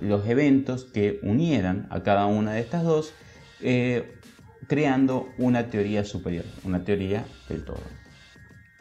los 0.00 0.26
eventos 0.26 0.84
que 0.84 1.20
unieran 1.22 1.86
a 1.90 2.02
cada 2.02 2.26
una 2.26 2.52
de 2.52 2.60
estas 2.60 2.84
dos, 2.84 3.12
eh, 3.60 4.14
creando 4.66 5.28
una 5.38 5.66
teoría 5.66 6.04
superior, 6.04 6.44
una 6.64 6.84
teoría 6.84 7.24
del 7.48 7.64
todo. 7.64 7.80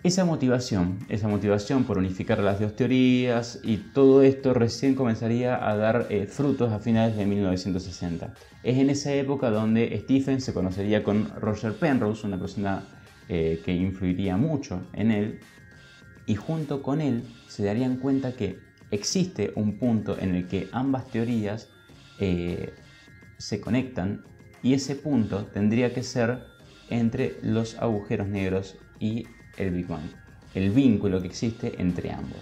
Esa 0.04 0.26
motivación, 0.26 1.00
esa 1.10 1.28
motivación 1.28 1.84
por 1.84 1.98
unificar 1.98 2.38
las 2.40 2.60
dos 2.60 2.76
teorías 2.76 3.60
y 3.64 3.78
todo 3.78 4.22
esto 4.22 4.54
recién 4.54 4.94
comenzaría 4.94 5.68
a 5.68 5.76
dar 5.76 6.06
eh, 6.12 6.28
frutos 6.28 6.72
a 6.72 6.80
finales 6.80 7.18
de 7.18 7.26
1960. 7.26 8.34
Es 8.62 8.78
en 8.78 8.92
esa 8.92 9.12
época 9.14 9.50
donde 9.50 10.00
Stephen 10.04 10.40
se 10.40 10.54
conocería 10.54 11.04
con 11.04 11.30
Roger 11.42 11.74
Penrose, 11.74 12.28
una 12.28 12.40
persona 12.40 12.84
eh, 13.28 13.60
que 13.66 13.74
influiría 13.74 14.38
mucho 14.38 14.84
en 14.94 15.10
él, 15.10 15.40
y 16.28 16.36
junto 16.36 16.84
con 16.84 17.02
él 17.02 17.24
se 17.48 17.64
darían 17.64 17.98
cuenta 17.98 18.34
que 18.34 18.60
existe 18.92 19.52
un 19.56 19.80
punto 19.80 20.16
en 20.20 20.36
el 20.36 20.48
que 20.48 20.70
ambas 20.74 21.08
teorías 21.08 21.70
eh, 22.20 22.76
se 23.40 23.60
conectan 23.60 24.24
y 24.62 24.74
ese 24.74 24.96
punto 24.96 25.48
tendría 25.48 25.94
que 25.94 26.04
ser 26.04 26.46
entre 26.90 27.40
los 27.42 27.80
agujeros 27.80 28.28
negros 28.28 28.78
y 29.00 29.26
el 29.58 29.72
Big 29.72 29.88
Bang, 29.88 30.10
el 30.54 30.72
vínculo 30.72 31.22
que 31.22 31.28
existe 31.28 31.82
entre 31.82 32.12
ambos. 32.12 32.40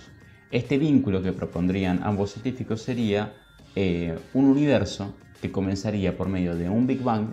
Este 0.51 0.77
vínculo 0.77 1.22
que 1.22 1.34
propondrían 1.34 2.01
ambos 2.03 2.31
científicos 2.31 2.81
sería 2.81 3.34
eh, 3.75 4.17
un 4.34 4.45
universo 4.45 5.15
que 5.41 5.51
comenzaría 5.51 6.15
por 6.15 6.29
medio 6.29 6.55
de 6.55 6.69
un 6.69 6.88
Big 6.88 7.01
Bang 7.01 7.29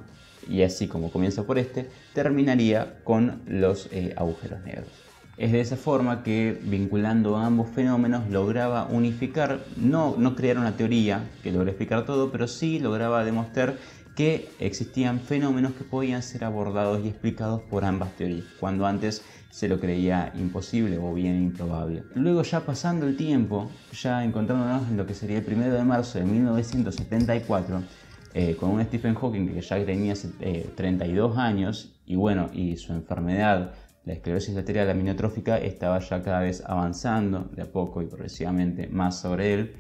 y 0.49 0.63
así 0.63 0.89
como 0.89 1.11
comienza 1.11 1.45
por 1.45 1.59
este, 1.59 1.89
terminaría 2.15 2.99
con 3.05 3.43
los 3.47 3.89
eh, 3.93 4.15
agujeros 4.17 4.63
negros. 4.65 4.89
Es 5.39 5.51
de 5.51 5.61
esa 5.61 5.77
forma 5.77 6.23
que, 6.23 6.59
vinculando 6.63 7.37
ambos 7.37 7.71
fenómenos, 7.71 8.29
lograba 8.29 8.87
unificar, 8.87 9.61
no, 9.77 10.15
no 10.19 10.37
crear 10.37 10.59
una 10.59 10.77
teoría 10.77 11.31
que 11.43 11.53
logre 11.53 11.71
explicar 11.71 12.05
todo, 12.05 12.31
pero 12.31 12.47
sí 12.47 12.79
lograba 12.79 13.25
demostrar 13.25 13.77
que 14.15 14.51
existían 14.59 15.21
fenómenos 15.21 15.73
que 15.73 15.85
podían 15.85 16.23
ser 16.23 16.45
abordados 16.45 17.05
y 17.05 17.09
explicados 17.09 17.63
por 17.63 17.85
ambas 17.85 18.15
teorías, 18.17 18.45
cuando 18.61 18.87
antes 18.87 19.23
se 19.51 19.69
lo 19.69 19.79
creía 19.79 20.33
imposible 20.35 20.99
o 20.99 21.13
bien 21.13 21.37
improbable. 21.43 22.05
Luego 22.15 22.43
ya 22.43 22.61
pasando 22.61 23.07
el 23.07 23.17
tiempo, 23.17 23.71
ya 23.93 24.25
encontrándonos 24.25 24.89
en 24.89 24.97
lo 24.97 25.07
que 25.07 25.15
sería 25.15 25.39
el 25.39 25.45
1 25.47 25.71
de 25.71 25.85
marzo 25.85 26.19
de 26.19 26.25
1974, 26.25 27.83
eh, 28.35 28.57
con 28.59 28.71
un 28.71 28.83
Stephen 28.85 29.15
Hawking 29.15 29.49
que 29.49 29.61
ya 29.61 29.85
tenía 29.85 30.15
32 30.75 31.37
eh, 31.37 31.41
años 31.41 32.01
y 32.07 32.17
bueno, 32.17 32.49
y 32.53 32.77
su 32.79 32.93
enfermedad 32.95 33.75
la 34.05 34.15
esclerosis 34.15 34.55
lateral 34.55 34.91
aminotrófica 34.91 35.59
estaba 35.59 36.01
ya 36.01 36.23
cada 36.23 36.41
vez 36.41 36.63
avanzando 36.67 37.51
de 37.53 37.63
a 37.63 37.67
poco 37.67 38.03
y 38.03 38.07
progresivamente 38.07 38.89
más 38.89 39.21
sobre 39.21 39.55
él, 39.55 39.73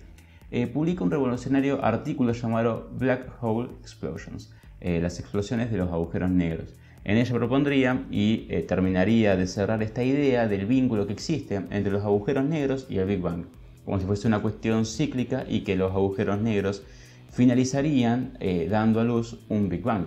eh, 0.52 0.66
publica 0.68 1.02
un 1.02 1.10
revolucionario 1.10 1.84
artículo 1.84 2.32
llamado 2.32 2.88
Black 2.96 3.26
Hole 3.40 3.70
Explosions, 3.80 4.52
eh, 4.80 5.00
las 5.00 5.18
explosiones 5.18 5.72
de 5.72 5.78
los 5.78 5.90
agujeros 5.90 6.30
negros. 6.30 6.74
En 7.04 7.16
ella 7.16 7.34
propondría 7.34 8.04
y 8.10 8.46
eh, 8.48 8.62
terminaría 8.62 9.34
de 9.34 9.46
cerrar 9.48 9.82
esta 9.82 10.04
idea 10.04 10.46
del 10.46 10.66
vínculo 10.66 11.06
que 11.06 11.14
existe 11.14 11.56
entre 11.56 11.90
los 11.90 12.04
agujeros 12.04 12.44
negros 12.44 12.86
y 12.88 12.98
el 12.98 13.06
Big 13.06 13.20
Bang, 13.20 13.46
como 13.84 13.98
si 13.98 14.06
fuese 14.06 14.28
una 14.28 14.40
cuestión 14.42 14.86
cíclica 14.86 15.44
y 15.48 15.62
que 15.62 15.74
los 15.74 15.90
agujeros 15.92 16.40
negros 16.40 16.84
finalizarían 17.30 18.38
dando 18.68 19.00
a 19.00 19.04
luz 19.04 19.38
un 19.48 19.68
Big 19.70 19.82
Bang 19.82 20.04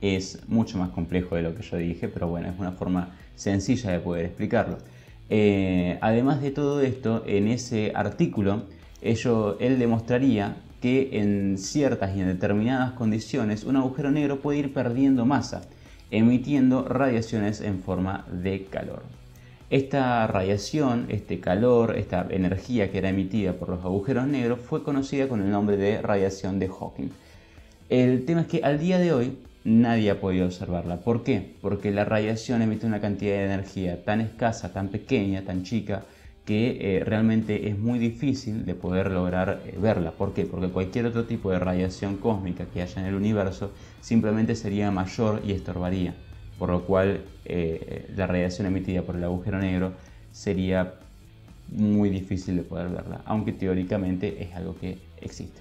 es 0.00 0.48
mucho 0.48 0.78
más 0.78 0.90
complejo 0.90 1.36
de 1.36 1.42
lo 1.42 1.54
que 1.54 1.62
yo 1.62 1.76
dije, 1.76 2.08
pero 2.08 2.28
bueno, 2.28 2.48
es 2.48 2.58
una 2.58 2.72
forma 2.72 3.16
sencilla 3.34 3.90
de 3.90 4.00
poder 4.00 4.26
explicarlo. 4.26 4.78
Eh, 5.28 5.98
además 6.00 6.42
de 6.42 6.50
todo 6.50 6.80
esto, 6.80 7.22
en 7.26 7.48
ese 7.48 7.92
artículo, 7.94 8.64
él 9.02 9.78
demostraría 9.78 10.56
que 10.80 11.10
en 11.12 11.58
ciertas 11.58 12.16
y 12.16 12.20
en 12.20 12.28
determinadas 12.28 12.92
condiciones 12.92 13.64
un 13.64 13.76
agujero 13.76 14.10
negro 14.10 14.40
puede 14.40 14.58
ir 14.58 14.72
perdiendo 14.72 15.26
masa, 15.26 15.62
emitiendo 16.10 16.86
radiaciones 16.88 17.60
en 17.60 17.80
forma 17.80 18.26
de 18.30 18.64
calor. 18.64 19.02
Esta 19.70 20.26
radiación, 20.26 21.06
este 21.10 21.38
calor, 21.38 21.96
esta 21.96 22.26
energía 22.30 22.90
que 22.90 22.98
era 22.98 23.10
emitida 23.10 23.52
por 23.52 23.68
los 23.68 23.84
agujeros 23.84 24.26
negros 24.26 24.58
fue 24.58 24.82
conocida 24.82 25.28
con 25.28 25.40
el 25.42 25.50
nombre 25.50 25.76
de 25.76 26.02
radiación 26.02 26.58
de 26.58 26.68
Hawking. 26.68 27.10
El 27.88 28.24
tema 28.24 28.42
es 28.42 28.46
que 28.48 28.62
al 28.64 28.80
día 28.80 28.98
de 28.98 29.12
hoy 29.12 29.38
nadie 29.64 30.10
ha 30.10 30.20
podido 30.20 30.46
observarla. 30.46 30.96
¿Por 30.96 31.22
qué? 31.22 31.54
Porque 31.60 31.92
la 31.92 32.04
radiación 32.04 32.62
emite 32.62 32.86
una 32.86 33.00
cantidad 33.00 33.34
de 33.34 33.44
energía 33.44 34.04
tan 34.04 34.20
escasa, 34.20 34.72
tan 34.72 34.88
pequeña, 34.88 35.42
tan 35.42 35.62
chica, 35.62 36.02
que 36.50 36.78
eh, 36.96 37.04
realmente 37.04 37.68
es 37.68 37.78
muy 37.78 38.00
difícil 38.00 38.66
de 38.66 38.74
poder 38.74 39.12
lograr 39.12 39.62
eh, 39.66 39.78
verla. 39.80 40.10
¿Por 40.10 40.34
qué? 40.34 40.46
Porque 40.46 40.66
cualquier 40.66 41.06
otro 41.06 41.24
tipo 41.24 41.52
de 41.52 41.60
radiación 41.60 42.16
cósmica 42.16 42.64
que 42.64 42.82
haya 42.82 43.00
en 43.00 43.06
el 43.06 43.14
universo 43.14 43.70
simplemente 44.00 44.56
sería 44.56 44.90
mayor 44.90 45.42
y 45.46 45.52
estorbaría. 45.52 46.16
Por 46.58 46.70
lo 46.70 46.86
cual 46.86 47.20
eh, 47.44 48.10
la 48.16 48.26
radiación 48.26 48.66
emitida 48.66 49.02
por 49.02 49.14
el 49.14 49.22
agujero 49.22 49.60
negro 49.60 49.92
sería 50.32 50.94
muy 51.68 52.10
difícil 52.10 52.56
de 52.56 52.64
poder 52.64 52.88
verla, 52.88 53.20
aunque 53.26 53.52
teóricamente 53.52 54.42
es 54.42 54.52
algo 54.56 54.76
que 54.76 54.98
existe. 55.20 55.60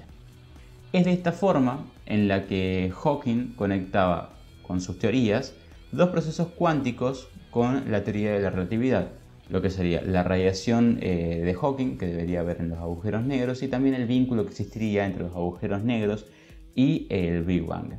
Es 0.91 1.05
de 1.05 1.13
esta 1.13 1.33
forma 1.33 1.85
en 2.07 2.27
la 2.27 2.47
que 2.47 2.91
Hawking 2.95 3.53
conectaba 3.55 4.31
con 4.63 4.81
sus 4.81 4.97
teorías 4.97 5.53
dos 5.91 6.09
procesos 6.09 6.47
cuánticos 6.47 7.27
con 7.51 7.91
la 7.91 8.03
teoría 8.03 8.31
de 8.31 8.39
la 8.39 8.49
relatividad, 8.49 9.09
lo 9.49 9.61
que 9.61 9.69
sería 9.69 10.01
la 10.01 10.23
radiación 10.23 10.99
eh, 11.01 11.41
de 11.43 11.53
Hawking 11.53 11.97
que 11.97 12.05
debería 12.05 12.41
haber 12.41 12.61
en 12.61 12.69
los 12.69 12.79
agujeros 12.79 13.23
negros 13.23 13.63
y 13.63 13.67
también 13.67 13.95
el 13.95 14.05
vínculo 14.05 14.43
que 14.43 14.51
existiría 14.51 15.05
entre 15.05 15.23
los 15.23 15.35
agujeros 15.35 15.83
negros 15.83 16.27
y 16.75 17.07
el 17.09 17.43
Big 17.43 17.65
Bang. 17.65 17.93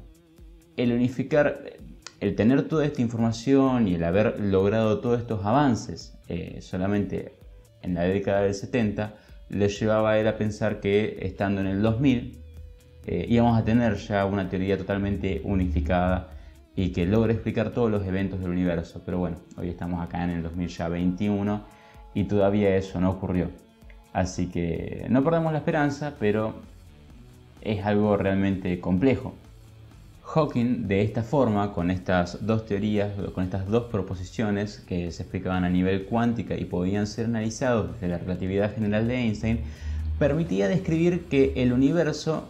El 0.76 0.92
unificar, 0.92 1.64
el 2.20 2.36
tener 2.36 2.62
toda 2.68 2.86
esta 2.86 3.02
información 3.02 3.88
y 3.88 3.94
el 3.96 4.04
haber 4.04 4.38
logrado 4.40 5.00
todos 5.00 5.20
estos 5.20 5.44
avances 5.44 6.16
eh, 6.28 6.58
solamente 6.60 7.34
en 7.82 7.94
la 7.94 8.02
década 8.02 8.42
del 8.42 8.54
70 8.54 9.14
le 9.48 9.68
llevaba 9.68 10.12
a 10.12 10.18
él 10.18 10.28
a 10.28 10.38
pensar 10.38 10.80
que 10.80 11.18
estando 11.22 11.60
en 11.60 11.66
el 11.66 11.82
2000 11.82 12.38
eh, 13.06 13.26
íbamos 13.28 13.58
a 13.58 13.64
tener 13.64 13.96
ya 13.96 14.24
una 14.24 14.48
teoría 14.48 14.78
totalmente 14.78 15.40
unificada 15.42 16.30
y 16.76 16.90
que 16.92 17.06
logre 17.06 17.34
explicar 17.34 17.70
todos 17.70 17.90
los 17.90 18.06
eventos 18.06 18.40
del 18.40 18.50
universo. 18.50 19.02
Pero 19.04 19.18
bueno, 19.18 19.36
hoy 19.56 19.68
estamos 19.68 20.02
acá 20.02 20.24
en 20.24 20.30
el 20.30 20.42
2021 20.42 21.62
y 22.14 22.24
todavía 22.24 22.76
eso 22.76 23.00
no 23.00 23.10
ocurrió. 23.10 23.50
Así 24.12 24.46
que 24.46 25.06
no 25.08 25.22
perdamos 25.22 25.52
la 25.52 25.58
esperanza, 25.58 26.14
pero 26.18 26.54
es 27.60 27.84
algo 27.84 28.16
realmente 28.16 28.80
complejo. 28.80 29.34
Hawking 30.24 30.86
de 30.86 31.02
esta 31.02 31.22
forma, 31.22 31.72
con 31.72 31.90
estas 31.90 32.46
dos 32.46 32.64
teorías, 32.64 33.10
con 33.34 33.44
estas 33.44 33.66
dos 33.66 33.84
proposiciones 33.84 34.78
que 34.78 35.10
se 35.10 35.22
explicaban 35.22 35.64
a 35.64 35.68
nivel 35.68 36.06
cuántica 36.06 36.56
y 36.56 36.64
podían 36.64 37.06
ser 37.08 37.26
analizados 37.26 37.92
desde 37.92 38.08
la 38.08 38.18
relatividad 38.18 38.72
general 38.72 39.08
de 39.08 39.16
Einstein, 39.16 39.60
permitía 40.20 40.68
describir 40.68 41.24
que 41.24 41.52
el 41.56 41.72
universo 41.72 42.48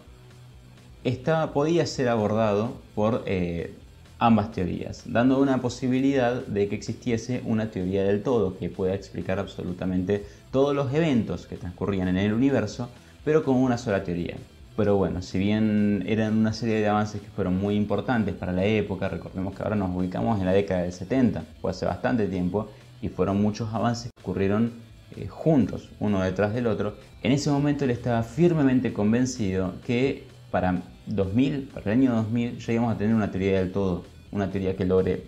podía 1.55 1.87
ser 1.87 2.09
abordado 2.09 2.75
por 2.95 3.23
eh, 3.27 3.75
ambas 4.21 4.53
teorías, 4.53 5.05
dando 5.07 5.41
una 5.41 5.63
posibilidad 5.63 6.47
de 6.47 6.69
que 6.69 6.77
existiese 6.77 7.41
una 7.47 7.71
teoría 7.71 8.05
del 8.05 8.23
todo 8.23 8.59
que 8.59 8.69
pueda 8.69 8.95
explicar 8.95 9.39
absolutamente 9.39 10.27
todos 10.53 10.77
los 10.77 10.93
eventos 10.93 11.47
que 11.47 11.57
transcurrían 11.57 12.07
en 12.09 12.19
el 12.19 12.35
universo, 12.35 12.91
pero 13.25 13.43
con 13.43 13.57
una 13.57 13.79
sola 13.79 14.05
teoría. 14.05 14.37
Pero 14.77 14.97
bueno, 14.97 15.23
si 15.23 15.39
bien 15.39 16.05
eran 16.07 16.37
una 16.37 16.53
serie 16.53 16.81
de 16.81 16.89
avances 16.89 17.23
que 17.23 17.29
fueron 17.29 17.59
muy 17.59 17.77
importantes 17.77 18.35
para 18.35 18.53
la 18.53 18.65
época, 18.65 19.09
recordemos 19.09 19.55
que 19.55 19.63
ahora 19.63 19.75
nos 19.75 19.95
ubicamos 19.97 20.39
en 20.39 20.47
la 20.47 20.53
década 20.53 20.83
del 20.83 20.93
70, 20.93 21.43
fue 21.61 21.71
hace 21.71 21.87
bastante 21.87 22.27
tiempo, 22.27 22.69
y 23.03 23.09
fueron 23.09 23.41
muchos 23.41 23.73
avances 23.73 24.11
que 24.15 24.21
ocurrieron 24.21 24.73
eh, 25.17 25.29
juntos, 25.29 25.89
uno 25.99 26.23
detrás 26.23 26.53
del 26.53 26.67
otro, 26.67 26.95
en 27.23 27.33
ese 27.33 27.51
momento 27.51 27.85
él 27.85 27.91
estaba 27.91 28.23
firmemente 28.23 28.93
convencido 28.93 29.73
que 29.87 30.25
para 30.51 30.83
2000, 31.15 31.71
para 31.75 31.93
el 31.93 31.99
año 31.99 32.15
2000, 32.15 32.59
ya 32.59 32.73
íbamos 32.73 32.95
a 32.95 32.99
tener 32.99 33.15
una 33.15 33.31
teoría 33.31 33.59
del 33.59 33.73
todo, 33.73 34.05
una 34.33 34.51
teoría 34.51 34.77
que 34.77 34.85
logre 34.85 35.25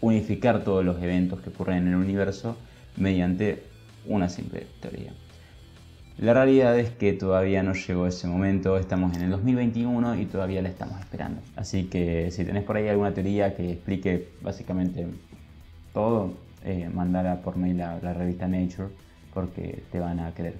unificar 0.00 0.64
todos 0.64 0.84
los 0.84 1.00
eventos 1.02 1.40
que 1.40 1.50
ocurren 1.50 1.78
en 1.78 1.88
el 1.88 1.94
universo 1.94 2.56
mediante 2.96 3.62
una 4.06 4.28
simple 4.28 4.66
teoría. 4.80 5.12
La 6.18 6.34
realidad 6.34 6.78
es 6.78 6.90
que 6.90 7.14
todavía 7.14 7.62
no 7.62 7.72
llegó 7.72 8.06
ese 8.06 8.26
momento, 8.26 8.76
estamos 8.76 9.16
en 9.16 9.22
el 9.22 9.30
2021 9.30 10.20
y 10.20 10.26
todavía 10.26 10.60
la 10.60 10.68
estamos 10.68 11.00
esperando. 11.00 11.40
Así 11.56 11.84
que 11.84 12.30
si 12.30 12.44
tenés 12.44 12.64
por 12.64 12.76
ahí 12.76 12.88
alguna 12.88 13.14
teoría 13.14 13.56
que 13.56 13.72
explique 13.72 14.28
básicamente 14.42 15.06
todo, 15.94 16.34
eh, 16.64 16.90
mandala 16.92 17.40
por 17.40 17.56
mail 17.56 17.80
a 17.80 17.98
la 18.02 18.12
revista 18.12 18.46
Nature 18.46 18.88
porque 19.32 19.82
te 19.90 19.98
van 19.98 20.20
a 20.20 20.32
creer. 20.34 20.54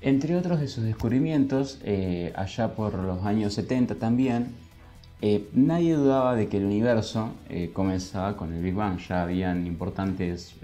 Entre 0.00 0.36
otros 0.36 0.60
de 0.60 0.68
sus 0.68 0.84
descubrimientos, 0.84 1.80
eh, 1.82 2.32
allá 2.36 2.74
por 2.74 2.94
los 2.94 3.24
años 3.24 3.54
70 3.54 3.96
también, 3.96 4.54
eh, 5.20 5.48
nadie 5.52 5.94
dudaba 5.94 6.36
de 6.36 6.46
que 6.46 6.58
el 6.58 6.66
universo 6.66 7.30
eh, 7.48 7.70
comenzaba 7.72 8.36
con 8.36 8.52
el 8.52 8.62
Big 8.62 8.74
Bang. 8.74 8.98
Ya 9.00 9.22
habían 9.24 9.66
importantes 9.66 10.54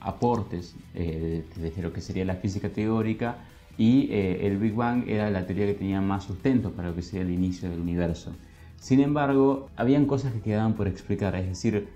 aportes 0.00 0.74
desde 0.94 1.82
lo 1.82 1.92
que 1.92 2.00
sería 2.00 2.24
la 2.24 2.34
física 2.36 2.68
teórica 2.70 3.36
y 3.78 4.10
el 4.12 4.58
Big 4.58 4.74
Bang 4.74 5.08
era 5.08 5.30
la 5.30 5.46
teoría 5.46 5.66
que 5.66 5.74
tenía 5.74 6.00
más 6.02 6.24
sustento 6.24 6.70
para 6.72 6.88
lo 6.88 6.94
que 6.94 7.02
sería 7.02 7.22
el 7.22 7.30
inicio 7.30 7.70
del 7.70 7.80
universo. 7.80 8.32
Sin 8.78 9.00
embargo, 9.00 9.68
habían 9.76 10.06
cosas 10.06 10.32
que 10.32 10.40
quedaban 10.40 10.74
por 10.74 10.88
explicar, 10.88 11.34
es 11.34 11.46
decir, 11.48 11.88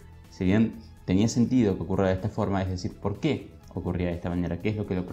tenía 1.04 1.28
sentido 1.28 1.76
que 1.76 1.82
ocurra 1.82 2.08
de 2.08 2.14
esta 2.14 2.28
forma, 2.28 2.62
es 2.62 2.68
decir, 2.68 2.92
¿por 2.92 3.20
qué 3.20 3.54
ocurría 3.74 4.08
de 4.08 4.14
esta 4.14 4.30
manera, 4.30 4.60
qué 4.60 4.70
es 4.70 4.76
lo 4.76 4.86
que 4.86 4.94
lo, 4.94 5.04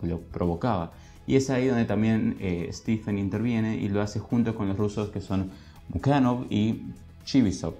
que 0.00 0.06
lo 0.06 0.20
provocaba. 0.20 0.92
Y 1.26 1.36
es 1.36 1.50
ahí 1.50 1.66
donde 1.66 1.84
también 1.84 2.36
eh, 2.40 2.68
Stephen 2.72 3.18
interviene 3.18 3.76
y 3.76 3.88
lo 3.88 4.02
hace 4.02 4.18
junto 4.18 4.54
con 4.54 4.68
los 4.68 4.76
rusos 4.76 5.10
que 5.10 5.20
son 5.20 5.50
Mukhanov 5.88 6.46
y 6.50 6.82
Chibisov, 7.24 7.74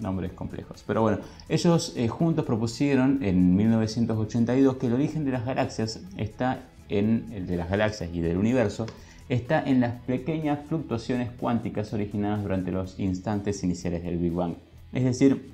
nombres 0.00 0.32
complejos. 0.32 0.82
Pero 0.86 1.02
bueno, 1.02 1.18
ellos 1.48 1.92
eh, 1.96 2.08
juntos 2.08 2.44
propusieron 2.44 3.22
en 3.22 3.54
1982 3.54 4.76
que 4.76 4.86
el 4.86 4.94
origen 4.94 5.24
de 5.24 5.30
las 5.32 5.44
galaxias 5.44 6.00
está 6.16 6.64
en 6.88 7.26
el 7.32 7.46
de 7.46 7.56
las 7.56 7.70
galaxias 7.70 8.10
y 8.12 8.20
del 8.20 8.36
universo 8.36 8.86
está 9.28 9.62
en 9.62 9.80
las 9.80 10.00
pequeñas 10.02 10.58
fluctuaciones 10.68 11.30
cuánticas 11.38 11.92
originadas 11.92 12.42
durante 12.42 12.70
los 12.70 12.98
instantes 12.98 13.62
iniciales 13.62 14.02
del 14.02 14.18
Big 14.18 14.32
Bang. 14.32 14.54
Es 14.92 15.04
decir, 15.04 15.52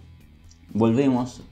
volvemos 0.73 1.43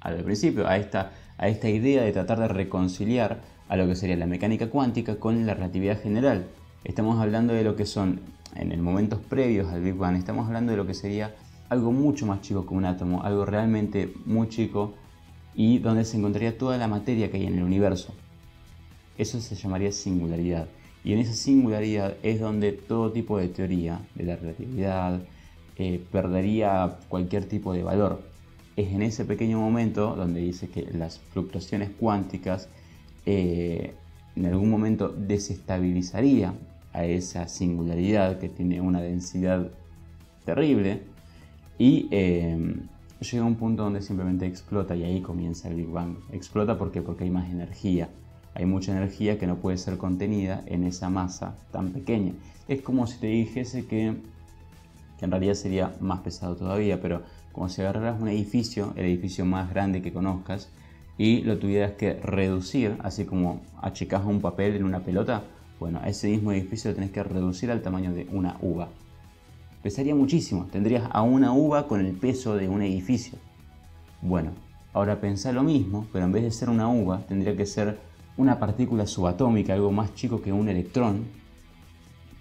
al 0.00 0.22
principio 0.24 0.66
a 0.66 0.76
esta 0.76 1.12
a 1.38 1.48
esta 1.48 1.68
idea 1.68 2.02
de 2.02 2.12
tratar 2.12 2.40
de 2.40 2.48
reconciliar 2.48 3.40
a 3.68 3.76
lo 3.76 3.86
que 3.86 3.94
sería 3.94 4.16
la 4.16 4.26
mecánica 4.26 4.68
cuántica 4.68 5.16
con 5.16 5.46
la 5.46 5.54
relatividad 5.54 6.02
general. 6.02 6.46
Estamos 6.84 7.20
hablando 7.20 7.54
de 7.54 7.64
lo 7.64 7.76
que 7.76 7.86
son, 7.86 8.20
en 8.56 8.72
el 8.72 8.82
momentos 8.82 9.20
previos 9.20 9.72
al 9.72 9.82
Big 9.82 9.94
Bang, 9.94 10.16
estamos 10.16 10.46
hablando 10.46 10.72
de 10.72 10.78
lo 10.78 10.86
que 10.86 10.94
sería 10.94 11.34
algo 11.68 11.92
mucho 11.92 12.26
más 12.26 12.40
chico 12.40 12.66
que 12.66 12.74
un 12.74 12.84
átomo, 12.84 13.22
algo 13.22 13.44
realmente 13.44 14.12
muy 14.24 14.48
chico 14.48 14.94
y 15.54 15.78
donde 15.78 16.04
se 16.04 16.16
encontraría 16.16 16.56
toda 16.56 16.76
la 16.76 16.88
materia 16.88 17.30
que 17.30 17.36
hay 17.36 17.46
en 17.46 17.58
el 17.58 17.62
universo. 17.62 18.14
Eso 19.16 19.40
se 19.40 19.54
llamaría 19.54 19.92
singularidad. 19.92 20.68
Y 21.04 21.12
en 21.12 21.20
esa 21.20 21.34
singularidad 21.34 22.14
es 22.22 22.40
donde 22.40 22.72
todo 22.72 23.12
tipo 23.12 23.38
de 23.38 23.48
teoría 23.48 24.00
de 24.14 24.24
la 24.24 24.36
relatividad 24.36 25.20
eh, 25.76 26.02
perdería 26.10 26.98
cualquier 27.08 27.44
tipo 27.46 27.72
de 27.72 27.82
valor 27.82 28.22
es 28.78 28.92
en 28.92 29.02
ese 29.02 29.24
pequeño 29.24 29.58
momento 29.58 30.14
donde 30.14 30.40
dice 30.40 30.68
que 30.68 30.88
las 30.92 31.18
fluctuaciones 31.18 31.90
cuánticas 31.98 32.68
eh, 33.26 33.92
en 34.36 34.46
algún 34.46 34.70
momento 34.70 35.08
desestabilizaría 35.08 36.54
a 36.92 37.04
esa 37.04 37.48
singularidad 37.48 38.38
que 38.38 38.48
tiene 38.48 38.80
una 38.80 39.00
densidad 39.00 39.68
terrible 40.44 41.02
y 41.76 42.06
eh, 42.12 42.76
llega 43.20 43.42
a 43.42 43.46
un 43.46 43.56
punto 43.56 43.82
donde 43.82 44.00
simplemente 44.00 44.46
explota 44.46 44.94
y 44.94 45.02
ahí 45.02 45.22
comienza 45.22 45.68
el 45.68 45.74
Big 45.74 45.88
Bang. 45.88 46.14
Explota 46.30 46.78
porque 46.78 47.02
porque 47.02 47.24
hay 47.24 47.30
más 47.30 47.50
energía. 47.50 48.08
Hay 48.54 48.64
mucha 48.64 48.92
energía 48.92 49.40
que 49.40 49.48
no 49.48 49.56
puede 49.56 49.76
ser 49.76 49.98
contenida 49.98 50.62
en 50.66 50.84
esa 50.84 51.10
masa 51.10 51.56
tan 51.72 51.90
pequeña. 51.90 52.32
Es 52.68 52.80
como 52.80 53.08
si 53.08 53.18
te 53.18 53.26
dijese 53.26 53.86
que, 53.86 54.14
que 55.18 55.24
en 55.24 55.30
realidad 55.32 55.54
sería 55.54 55.96
más 56.00 56.20
pesado 56.20 56.54
todavía, 56.54 57.02
pero 57.02 57.22
como 57.58 57.68
si 57.68 57.80
agarraras 57.80 58.20
un 58.22 58.28
edificio, 58.28 58.92
el 58.94 59.06
edificio 59.06 59.44
más 59.44 59.68
grande 59.68 60.00
que 60.00 60.12
conozcas, 60.12 60.68
y 61.18 61.40
lo 61.40 61.58
tuvieras 61.58 61.94
que 61.94 62.14
reducir, 62.14 62.96
así 63.00 63.24
como 63.24 63.62
achicas 63.82 64.24
un 64.24 64.40
papel 64.40 64.76
en 64.76 64.84
una 64.84 65.00
pelota, 65.00 65.42
bueno, 65.80 66.00
ese 66.06 66.28
mismo 66.28 66.52
edificio 66.52 66.92
lo 66.92 66.94
tenés 66.94 67.10
que 67.10 67.24
reducir 67.24 67.72
al 67.72 67.82
tamaño 67.82 68.14
de 68.14 68.28
una 68.30 68.56
uva. 68.62 68.90
Pesaría 69.82 70.14
muchísimo, 70.14 70.68
tendrías 70.70 71.10
a 71.10 71.22
una 71.22 71.52
uva 71.52 71.88
con 71.88 71.98
el 71.98 72.12
peso 72.12 72.54
de 72.54 72.68
un 72.68 72.80
edificio. 72.80 73.40
Bueno, 74.22 74.52
ahora 74.92 75.20
pensá 75.20 75.50
lo 75.50 75.64
mismo, 75.64 76.06
pero 76.12 76.26
en 76.26 76.30
vez 76.30 76.44
de 76.44 76.52
ser 76.52 76.70
una 76.70 76.88
uva, 76.88 77.26
tendría 77.26 77.56
que 77.56 77.66
ser 77.66 77.98
una 78.36 78.60
partícula 78.60 79.04
subatómica, 79.04 79.74
algo 79.74 79.90
más 79.90 80.14
chico 80.14 80.40
que 80.40 80.52
un 80.52 80.68
electrón, 80.68 81.24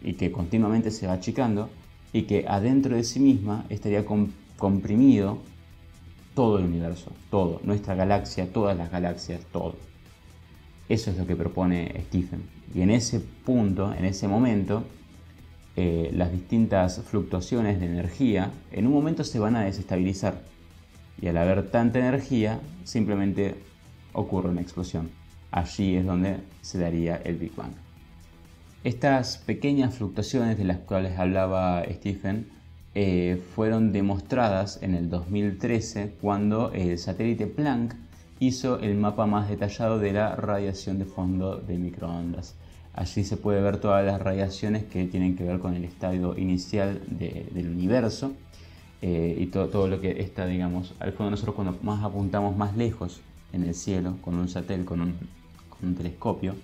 y 0.04 0.14
que 0.14 0.32
continuamente 0.32 0.92
se 0.92 1.08
va 1.08 1.14
achicando, 1.14 1.72
y 2.14 2.24
que 2.24 2.46
adentro 2.48 2.96
de 2.96 3.04
sí 3.04 3.20
misma 3.20 3.66
estaría 3.70 4.06
con 4.06 4.46
comprimido 4.58 5.40
todo 6.34 6.60
el 6.60 6.66
universo, 6.66 7.12
todo, 7.30 7.62
nuestra 7.64 7.96
galaxia, 7.96 8.52
todas 8.52 8.78
las 8.78 8.92
galaxias, 8.92 9.42
todo. 9.52 9.76
Eso 10.90 11.12
es 11.12 11.18
lo 11.18 11.26
que 11.26 11.36
propone 11.36 12.04
Stephen. 12.08 12.44
Y 12.74 12.82
en 12.82 12.92
ese 12.92 13.20
punto, 13.20 13.94
en 13.94 14.06
ese 14.06 14.28
momento, 14.28 14.84
eh, 15.76 16.12
las 16.14 16.32
distintas 16.32 17.02
fluctuaciones 17.02 17.80
de 17.80 17.86
energía 17.86 18.52
en 18.72 18.88
un 18.88 18.94
momento 18.94 19.24
se 19.24 19.40
van 19.40 19.56
a 19.56 19.64
desestabilizar. 19.64 20.42
Y 21.22 21.28
al 21.28 21.38
haber 21.38 21.72
tanta 21.72 22.00
energía, 22.00 22.60
simplemente 22.84 23.56
ocurre 24.14 24.50
una 24.50 24.62
explosión. 24.62 25.10
Allí 25.52 25.96
es 25.96 26.06
donde 26.06 26.38
se 26.62 26.80
daría 26.80 27.18
el 27.18 27.38
Big 27.38 27.56
Bang. 27.56 27.74
Estas 28.84 29.38
pequeñas 29.38 29.96
fluctuaciones 29.96 30.58
de 30.58 30.64
las 30.64 30.78
cuales 30.78 31.18
hablaba 31.18 31.84
Stephen 31.92 32.48
eh, 33.00 33.40
fueron 33.54 33.92
demostradas 33.92 34.82
en 34.82 34.96
el 34.96 35.08
2013 35.08 36.16
cuando 36.20 36.72
el 36.72 36.98
satélite 36.98 37.46
Planck 37.46 37.94
hizo 38.40 38.80
el 38.80 38.96
mapa 38.96 39.28
más 39.28 39.50
detallado 39.50 40.00
de 40.00 40.14
la 40.14 40.36
radiación 40.36 40.98
de 40.98 41.06
fondo 41.06 41.58
de 41.58 41.78
microondas. 41.78 42.56
Allí 42.96 43.24
se 43.24 43.38
puede 43.38 43.62
ver 43.62 43.78
todas 43.78 44.04
las 44.04 44.20
radiaciones 44.20 44.86
que 44.86 45.06
tienen 45.06 45.36
que 45.36 45.44
ver 45.44 45.60
con 45.60 45.76
el 45.76 45.84
estadio 45.84 46.36
inicial 46.40 47.00
del 47.08 47.70
universo 47.70 48.32
eh, 49.04 49.38
y 49.40 49.46
todo, 49.46 49.88
lo 49.88 50.02
que 50.02 50.20
está, 50.20 50.48
digamos, 50.48 50.96
al 50.98 51.12
fondo 51.14 51.30
nosotros 51.30 51.54
cuando 51.54 51.78
más 51.84 52.04
apuntamos 52.04 52.58
más 52.58 52.76
lejos 52.76 53.22
en 53.54 53.64
el 53.64 53.76
cielo 53.76 54.18
con 54.24 54.40
un 54.40 54.50
satélite, 54.50 54.86
con 54.86 55.02
un, 55.02 55.96
telescopio, 55.96 56.56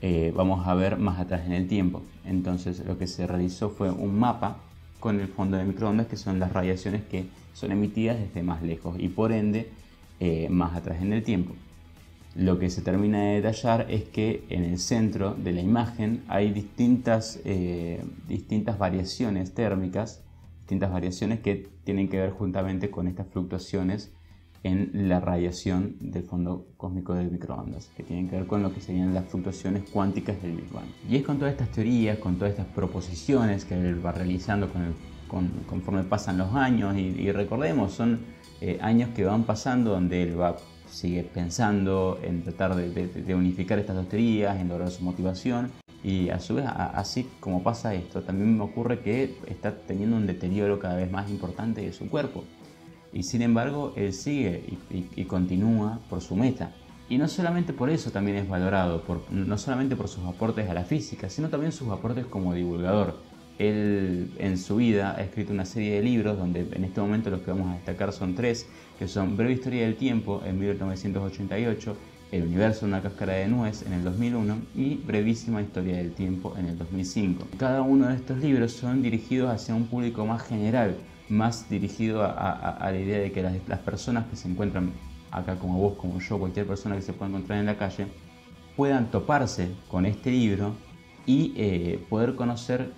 eh, 0.00 0.32
vamos 0.34 0.66
a 0.66 0.72
ver 0.72 0.96
más 0.96 1.20
atrás 1.20 1.44
en 1.44 1.52
el 1.52 1.68
tiempo. 1.68 2.00
Entonces 2.24 2.82
lo 2.86 2.96
que 2.96 3.06
se 3.06 3.26
realizó 3.26 3.68
fue 3.68 3.90
un 3.90 4.18
mapa 4.18 4.63
con 5.04 5.20
el 5.20 5.28
fondo 5.28 5.58
de 5.58 5.64
microondas, 5.64 6.06
que 6.06 6.16
son 6.16 6.38
las 6.38 6.54
radiaciones 6.54 7.02
que 7.02 7.26
son 7.52 7.72
emitidas 7.72 8.18
desde 8.18 8.42
más 8.42 8.62
lejos 8.62 8.96
y 8.98 9.10
por 9.10 9.32
ende 9.32 9.68
eh, 10.18 10.48
más 10.48 10.74
atrás 10.74 11.02
en 11.02 11.12
el 11.12 11.22
tiempo. 11.22 11.54
Lo 12.34 12.58
que 12.58 12.70
se 12.70 12.80
termina 12.80 13.20
de 13.20 13.42
detallar 13.42 13.84
es 13.90 14.04
que 14.04 14.44
en 14.48 14.64
el 14.64 14.78
centro 14.78 15.34
de 15.34 15.52
la 15.52 15.60
imagen 15.60 16.22
hay 16.26 16.52
distintas, 16.52 17.38
eh, 17.44 18.02
distintas 18.26 18.78
variaciones 18.78 19.52
térmicas, 19.52 20.22
distintas 20.60 20.90
variaciones 20.90 21.40
que 21.40 21.68
tienen 21.84 22.08
que 22.08 22.20
ver 22.20 22.30
juntamente 22.30 22.88
con 22.88 23.06
estas 23.06 23.26
fluctuaciones 23.26 24.10
en 24.64 25.08
la 25.08 25.20
radiación 25.20 25.96
del 26.00 26.24
fondo 26.24 26.66
cósmico 26.76 27.14
de 27.14 27.24
microondas, 27.24 27.90
que 27.96 28.02
tienen 28.02 28.28
que 28.28 28.36
ver 28.36 28.46
con 28.46 28.62
lo 28.62 28.72
que 28.72 28.80
serían 28.80 29.14
las 29.14 29.26
fluctuaciones 29.26 29.88
cuánticas 29.90 30.42
del 30.42 30.56
Big 30.56 30.72
Bang. 30.72 30.88
Y 31.08 31.16
es 31.16 31.22
con 31.22 31.38
todas 31.38 31.52
estas 31.52 31.70
teorías, 31.70 32.18
con 32.18 32.36
todas 32.36 32.52
estas 32.52 32.66
proposiciones 32.66 33.64
que 33.64 33.74
él 33.74 34.04
va 34.04 34.12
realizando 34.12 34.68
con 34.68 35.14
conforme 35.68 36.04
pasan 36.04 36.38
los 36.38 36.54
años, 36.54 36.96
y, 36.96 37.32
recordemos, 37.32 37.92
son 37.92 38.20
eh, 38.60 38.78
años 38.80 39.10
que 39.14 39.24
van 39.24 39.44
pasando 39.44 39.90
donde 39.90 40.22
él 40.22 40.40
va 40.40 40.56
sigue 40.86 41.24
pensando 41.24 42.20
en 42.22 42.42
tratar 42.42 42.76
de, 42.76 43.34
unificar 43.34 43.78
estas 43.78 43.96
dos 43.96 44.08
teorías, 44.08 44.60
en 44.60 44.68
lograr 44.68 44.90
su 44.90 45.02
motivación. 45.02 45.70
Y 46.04 46.28
a 46.28 46.38
su 46.38 46.54
vez, 46.56 46.66
así 46.66 47.26
como 47.40 47.62
pasa 47.62 47.94
esto, 47.94 48.22
también 48.22 48.56
me 48.56 48.64
ocurre 48.64 49.00
que 49.00 49.36
está 49.48 49.74
teniendo 49.74 50.16
un 50.16 50.26
deterioro 50.26 50.78
cada 50.78 50.96
vez 50.96 51.10
más 51.10 51.30
importante 51.30 51.80
de 51.80 51.92
su 51.92 52.08
cuerpo. 52.08 52.44
Y 53.14 53.22
sin 53.22 53.42
embargo, 53.42 53.92
él 53.94 54.12
sigue 54.12 54.64
y, 54.90 55.24
continúa 55.24 56.00
por 56.10 56.20
su 56.20 56.34
meta. 56.34 56.72
Y 57.08 57.16
no 57.16 57.28
solamente 57.28 57.72
por 57.72 57.88
eso 57.88 58.10
también 58.10 58.36
es 58.38 58.48
valorado, 58.48 59.02
por, 59.02 59.30
no 59.30 59.56
solamente 59.56 59.94
por 59.94 60.08
sus 60.08 60.24
aportes 60.24 60.68
a 60.68 60.74
la 60.74 60.82
física, 60.82 61.30
sino 61.30 61.48
también 61.48 61.70
sus 61.70 61.88
aportes 61.90 62.26
como 62.26 62.54
divulgador. 62.54 63.16
Él 63.58 64.32
en 64.38 64.58
su 64.58 64.76
vida 64.76 65.14
ha 65.16 65.22
escrito 65.22 65.52
una 65.52 65.64
serie 65.64 65.94
de 65.94 66.02
libros 66.02 66.36
donde 66.36 66.66
en 66.72 66.82
este 66.82 67.00
momento 67.00 67.30
los 67.30 67.42
que 67.42 67.52
vamos 67.52 67.68
a 67.68 67.74
destacar 67.74 68.12
son 68.12 68.34
tres, 68.34 68.66
que 68.98 69.06
son 69.06 69.36
Breve 69.36 69.52
Historia 69.52 69.82
del 69.82 69.94
Tiempo 69.94 70.42
en 70.44 70.58
1988, 70.58 71.96
El 72.32 72.42
Universo 72.42 72.80
de 72.80 72.86
una 72.86 73.00
cáscara 73.00 73.34
de 73.34 73.46
nuez 73.46 73.86
en 73.86 73.92
el 73.92 74.02
2001 74.02 74.56
y 74.74 74.96
Brevísima 74.96 75.62
Historia 75.62 75.98
del 75.98 76.12
Tiempo 76.14 76.56
en 76.58 76.66
el 76.66 76.76
2005. 76.76 77.46
Cada 77.58 77.82
uno 77.82 78.08
de 78.08 78.16
estos 78.16 78.38
libros 78.38 78.72
son 78.72 79.02
dirigidos 79.02 79.52
hacia 79.52 79.76
un 79.76 79.86
público 79.86 80.26
más 80.26 80.42
general, 80.42 80.96
más 81.28 81.68
dirigido 81.68 82.22
a, 82.22 82.78
la 82.80 82.98
idea 82.98 83.18
de 83.18 83.32
que 83.32 83.42
las, 83.42 83.78
personas 83.80 84.26
que 84.26 84.36
se 84.36 84.48
encuentran 84.48 84.92
acá 85.30 85.56
como 85.56 85.78
vos, 85.78 85.94
como 85.94 86.20
yo, 86.20 86.38
cualquier 86.38 86.66
persona 86.66 86.96
que 86.96 87.02
se 87.02 87.12
pueda 87.12 87.30
encontrar 87.30 87.58
en 87.58 87.66
la 87.66 87.76
calle, 87.76 88.06
puedan 88.76 89.10
toparse 89.10 89.70
con 89.90 90.06
este 90.06 90.30
libro 90.30 90.74
y 91.26 91.54
eh, 91.56 92.04
poder 92.08 92.34
conocer 92.34 92.92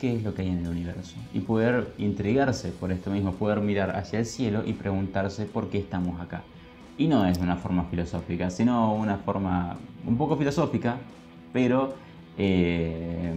qué 0.00 0.16
es 0.16 0.22
lo 0.22 0.34
que 0.34 0.42
hay 0.42 0.48
en 0.48 0.58
el 0.58 0.68
universo 0.68 1.16
y 1.32 1.40
poder 1.40 1.94
intrigarse 1.98 2.70
por 2.70 2.92
esto 2.92 3.10
mismo, 3.10 3.32
poder 3.32 3.60
mirar 3.60 3.96
hacia 3.96 4.18
el 4.18 4.26
cielo 4.26 4.62
y 4.64 4.72
preguntarse 4.72 5.46
por 5.46 5.68
qué 5.68 5.78
estamos 5.78 6.20
acá. 6.20 6.42
Y 6.98 7.08
no 7.08 7.26
es 7.26 7.38
de 7.38 7.44
una 7.44 7.56
forma 7.56 7.84
filosófica, 7.84 8.50
sino 8.50 8.94
una 8.94 9.18
forma 9.18 9.76
un 10.06 10.16
poco 10.16 10.36
filosófica, 10.36 10.96
pero 11.52 11.94
eh, 12.38 13.34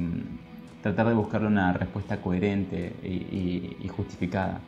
tratar 0.82 1.08
de 1.08 1.14
buscarle 1.14 1.48
una 1.48 1.74
respuesta 1.74 2.22
coherente 2.22 2.94
y, 3.04 3.88
justificada 3.90 4.60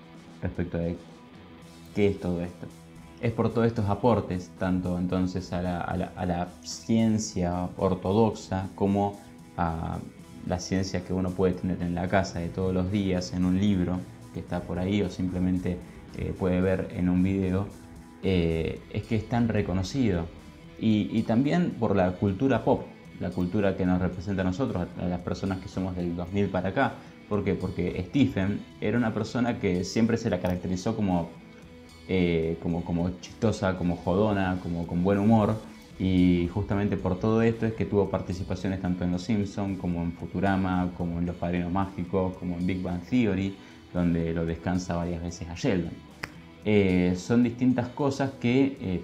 respecto 0.42 0.78
de 0.78 0.98
qué 1.96 2.08
es 2.08 2.20
todo 2.20 2.42
esto. 2.42 2.68
Es 3.22 3.32
por 3.32 3.54
todos 3.54 3.68
estos 3.68 3.88
aportes, 3.88 4.52
tanto 4.58 4.98
entonces 4.98 5.54
a 5.54 5.62
la, 5.62 5.82
a 5.82 6.26
la 6.26 6.48
ciencia 6.64 7.70
ortodoxa 7.78 8.68
como 8.76 9.20
a 9.58 10.00
la 10.48 10.60
ciencia 10.60 11.04
que 11.06 11.14
uno 11.14 11.30
puede 11.30 11.54
tener 11.54 11.82
en 11.82 11.94
la 11.94 12.08
casa 12.08 12.40
de 12.40 12.50
todos 12.50 12.74
los 12.74 12.92
días, 12.92 13.34
en 13.34 13.46
un 13.46 13.60
libro 13.60 14.00
que 14.34 14.40
está 14.40 14.62
por 14.62 14.80
ahí 14.80 15.02
o 15.02 15.10
simplemente 15.10 15.78
eh, 16.18 16.34
puede 16.38 16.62
ver 16.62 16.90
en 16.96 17.10
un 17.10 17.24
video, 17.24 17.68
eh, 18.24 18.82
es 18.92 19.04
que 19.04 19.16
es 19.16 19.28
tan 19.30 19.48
reconocido. 19.48 20.26
Y, 20.84 21.22
también 21.24 21.76
por 21.80 21.96
la 21.96 22.14
cultura 22.14 22.64
pop, 22.64 22.82
la 23.22 23.30
cultura 23.30 23.78
que 23.78 23.86
nos 23.86 24.02
representa 24.02 24.42
a 24.42 24.46
nosotros, 24.46 24.88
a 25.00 25.06
las 25.06 25.20
personas 25.22 25.60
que 25.60 25.70
somos 25.70 25.96
del 25.96 26.16
2000 26.16 26.50
para 26.50 26.70
acá. 26.70 26.94
¿Por 27.30 27.44
qué? 27.44 27.54
Porque 27.54 28.04
Stephen 28.10 28.62
era 28.82 28.98
una 28.98 29.14
persona 29.14 29.60
que 29.60 29.84
siempre 29.86 30.18
se 30.18 30.30
la 30.30 30.40
caracterizó 30.40 30.96
como, 30.96 31.30
eh, 32.10 32.58
como, 32.62 32.84
como 32.84 33.10
chistosa, 33.22 33.78
como 33.78 33.96
jodona, 33.96 34.60
como 34.62 34.86
con 34.86 35.04
buen 35.04 35.20
humor 35.20 35.56
y 36.04 36.50
justamente 36.52 36.98
por 36.98 37.20
todo 37.20 37.44
esto 37.44 37.68
es 37.68 37.74
que 37.74 37.86
tuvo 37.86 38.10
participaciones 38.10 38.82
tanto 38.82 39.04
en 39.04 39.12
Los 39.12 39.22
Simpsons 39.22 39.80
como 39.80 40.02
en 40.02 40.14
Futurama, 40.14 40.90
como 40.98 41.20
en 41.20 41.28
Los 41.28 41.36
Padrinos 41.36 41.72
Mágicos, 41.72 42.36
como 42.38 42.58
en 42.58 42.66
Big 42.66 42.82
Bang 42.82 43.04
Theory, 43.08 43.56
donde 43.94 44.34
lo 44.34 44.44
descansa 44.44 44.96
varias 44.96 45.22
veces 45.22 45.48
a 45.48 45.54
Sheldon. 45.54 45.94
Eh, 46.66 47.14
son 47.18 47.44
distintas 47.44 47.88
cosas 47.90 48.32
que 48.42 48.78
eh, 48.82 49.02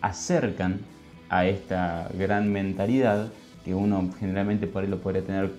acercan 0.00 0.80
a 1.28 1.46
esta 1.46 2.10
gran 2.18 2.52
mentalidad 2.52 3.32
que 3.70 3.74
uno 3.76 4.10
generalmente 4.18 4.66
por 4.66 4.82
ahí 4.82 4.90
lo 4.90 5.00
podría 5.00 5.24
tener 5.24 5.52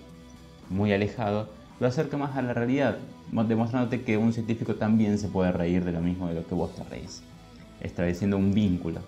muy 0.69 0.91
alejado, 0.91 1.47
lo 1.79 1.87
acerca 1.87 2.17
más 2.17 2.35
a 2.35 2.41
la 2.41 2.53
realidad, 2.53 2.97
demostrándote 3.31 4.01
que 4.01 4.17
un 4.17 4.33
científico 4.33 4.75
también 4.75 5.17
se 5.17 5.29
puede 5.29 5.53
reír 5.53 5.85
de 5.85 5.93
lo 5.93 6.01
mismo 6.01 6.27
de 6.27 6.33
lo 6.33 6.45
que 6.45 6.53
vos 6.53 6.75
te 6.75 6.83
reís, 6.83 7.23
estableciendo 7.79 8.35
un 8.35 8.53
vínculo. 8.53 8.99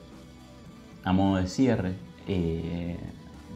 A 1.04 1.12
modo 1.12 1.36
de 1.36 1.48
cierre, 1.48 1.96
eh, 2.30 2.96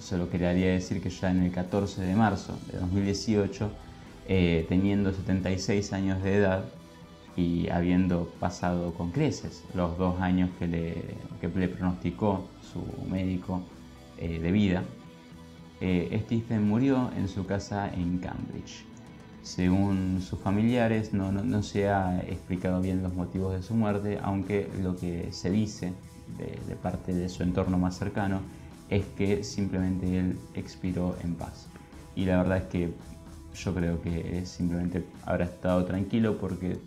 solo 0.02 0.30
quería 0.30 0.50
decir 0.50 1.02
que 1.02 1.10
ya 1.10 1.32
en 1.32 1.44
el 1.44 1.52
14 1.54 2.02
de 2.02 2.14
marzo 2.14 2.60
de 2.70 2.80
2018, 2.80 3.72
eh, 4.28 4.66
teniendo 4.68 5.14
76 5.14 5.94
años 5.94 6.22
de 6.24 6.36
edad 6.36 6.66
y 7.38 7.70
habiendo 7.70 8.34
pasado 8.42 8.94
con 8.96 9.12
creces 9.12 9.64
los 9.74 9.98
dos 9.98 10.20
años 10.20 10.50
que 10.60 10.68
le, 10.68 10.96
le 11.42 11.68
pronosticó 11.70 12.50
su 12.70 12.84
médico 13.10 13.62
eh, 14.18 14.40
de 14.40 14.52
vida, 14.52 14.84
Stephen 15.80 16.68
murió 16.68 17.12
en 17.16 17.28
su 17.28 17.46
casa 17.46 17.90
en 17.94 18.18
Cambridge. 18.18 18.86
Según 19.48 20.22
sus 20.22 20.40
familiares, 20.40 21.14
no, 21.14 21.32
no, 21.32 21.64
se 21.64 21.88
ha 21.88 22.20
explicado 22.20 22.82
bien 22.82 23.02
los 23.02 23.14
motivos 23.14 23.54
de 23.54 23.62
su 23.62 23.76
muerte, 23.76 24.20
aunque 24.22 24.70
lo 24.82 24.98
que 24.98 25.32
se 25.32 25.50
dice 25.50 25.94
de, 26.38 26.76
parte 26.76 27.14
de 27.14 27.30
su 27.30 27.44
entorno 27.44 27.78
más 27.78 27.96
cercano 27.98 28.42
es 28.90 29.06
que 29.06 29.46
simplemente 29.46 30.20
él 30.20 30.38
expiró 30.54 31.16
en 31.24 31.36
paz. 31.36 31.70
Y 32.14 32.26
la 32.26 32.38
verdad 32.38 32.58
es 32.58 32.64
que 32.66 32.94
yo 33.56 33.74
creo 33.74 34.02
que 34.02 34.46
simplemente 34.46 35.06
habrá 35.26 35.46
estado 35.46 35.86
tranquilo 35.86 36.38
porque 36.38 36.78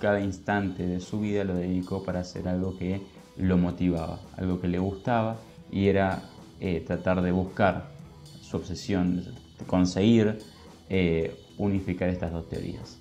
cada 0.00 0.20
instante 0.20 0.86
de 0.86 1.00
su 1.00 1.18
vida 1.20 1.42
lo 1.42 1.54
dedicó 1.54 2.04
para 2.04 2.20
hacer 2.20 2.46
algo 2.46 2.76
que 2.76 3.00
lo 3.36 3.56
motivaba, 3.58 4.20
algo 4.36 4.60
que 4.60 4.68
le 4.68 4.78
gustaba 4.78 5.38
y 5.72 5.88
era 5.88 6.22
eh, 6.60 6.84
tratar 6.86 7.22
de 7.22 7.32
buscar 7.32 7.93
su 8.54 8.58
obsesión, 8.58 9.16
de 9.16 9.64
conseguir 9.66 10.38
eh, 10.88 11.36
unificar 11.58 12.08
estas 12.08 12.32
dos 12.32 12.48
teorías. 12.48 13.00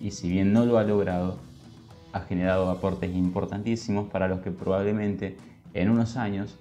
Y 0.00 0.10
si 0.10 0.28
bien 0.28 0.52
no 0.52 0.66
lo 0.66 0.78
ha 0.78 0.84
logrado, 0.84 1.38
ha 2.12 2.20
generado 2.20 2.68
aportes 2.70 3.14
importantísimos 3.14 4.08
para 4.10 4.26
los 4.26 4.40
que 4.40 4.50
probablemente 4.50 5.36
en 5.74 5.90
unos 5.90 6.16
años 6.16 6.58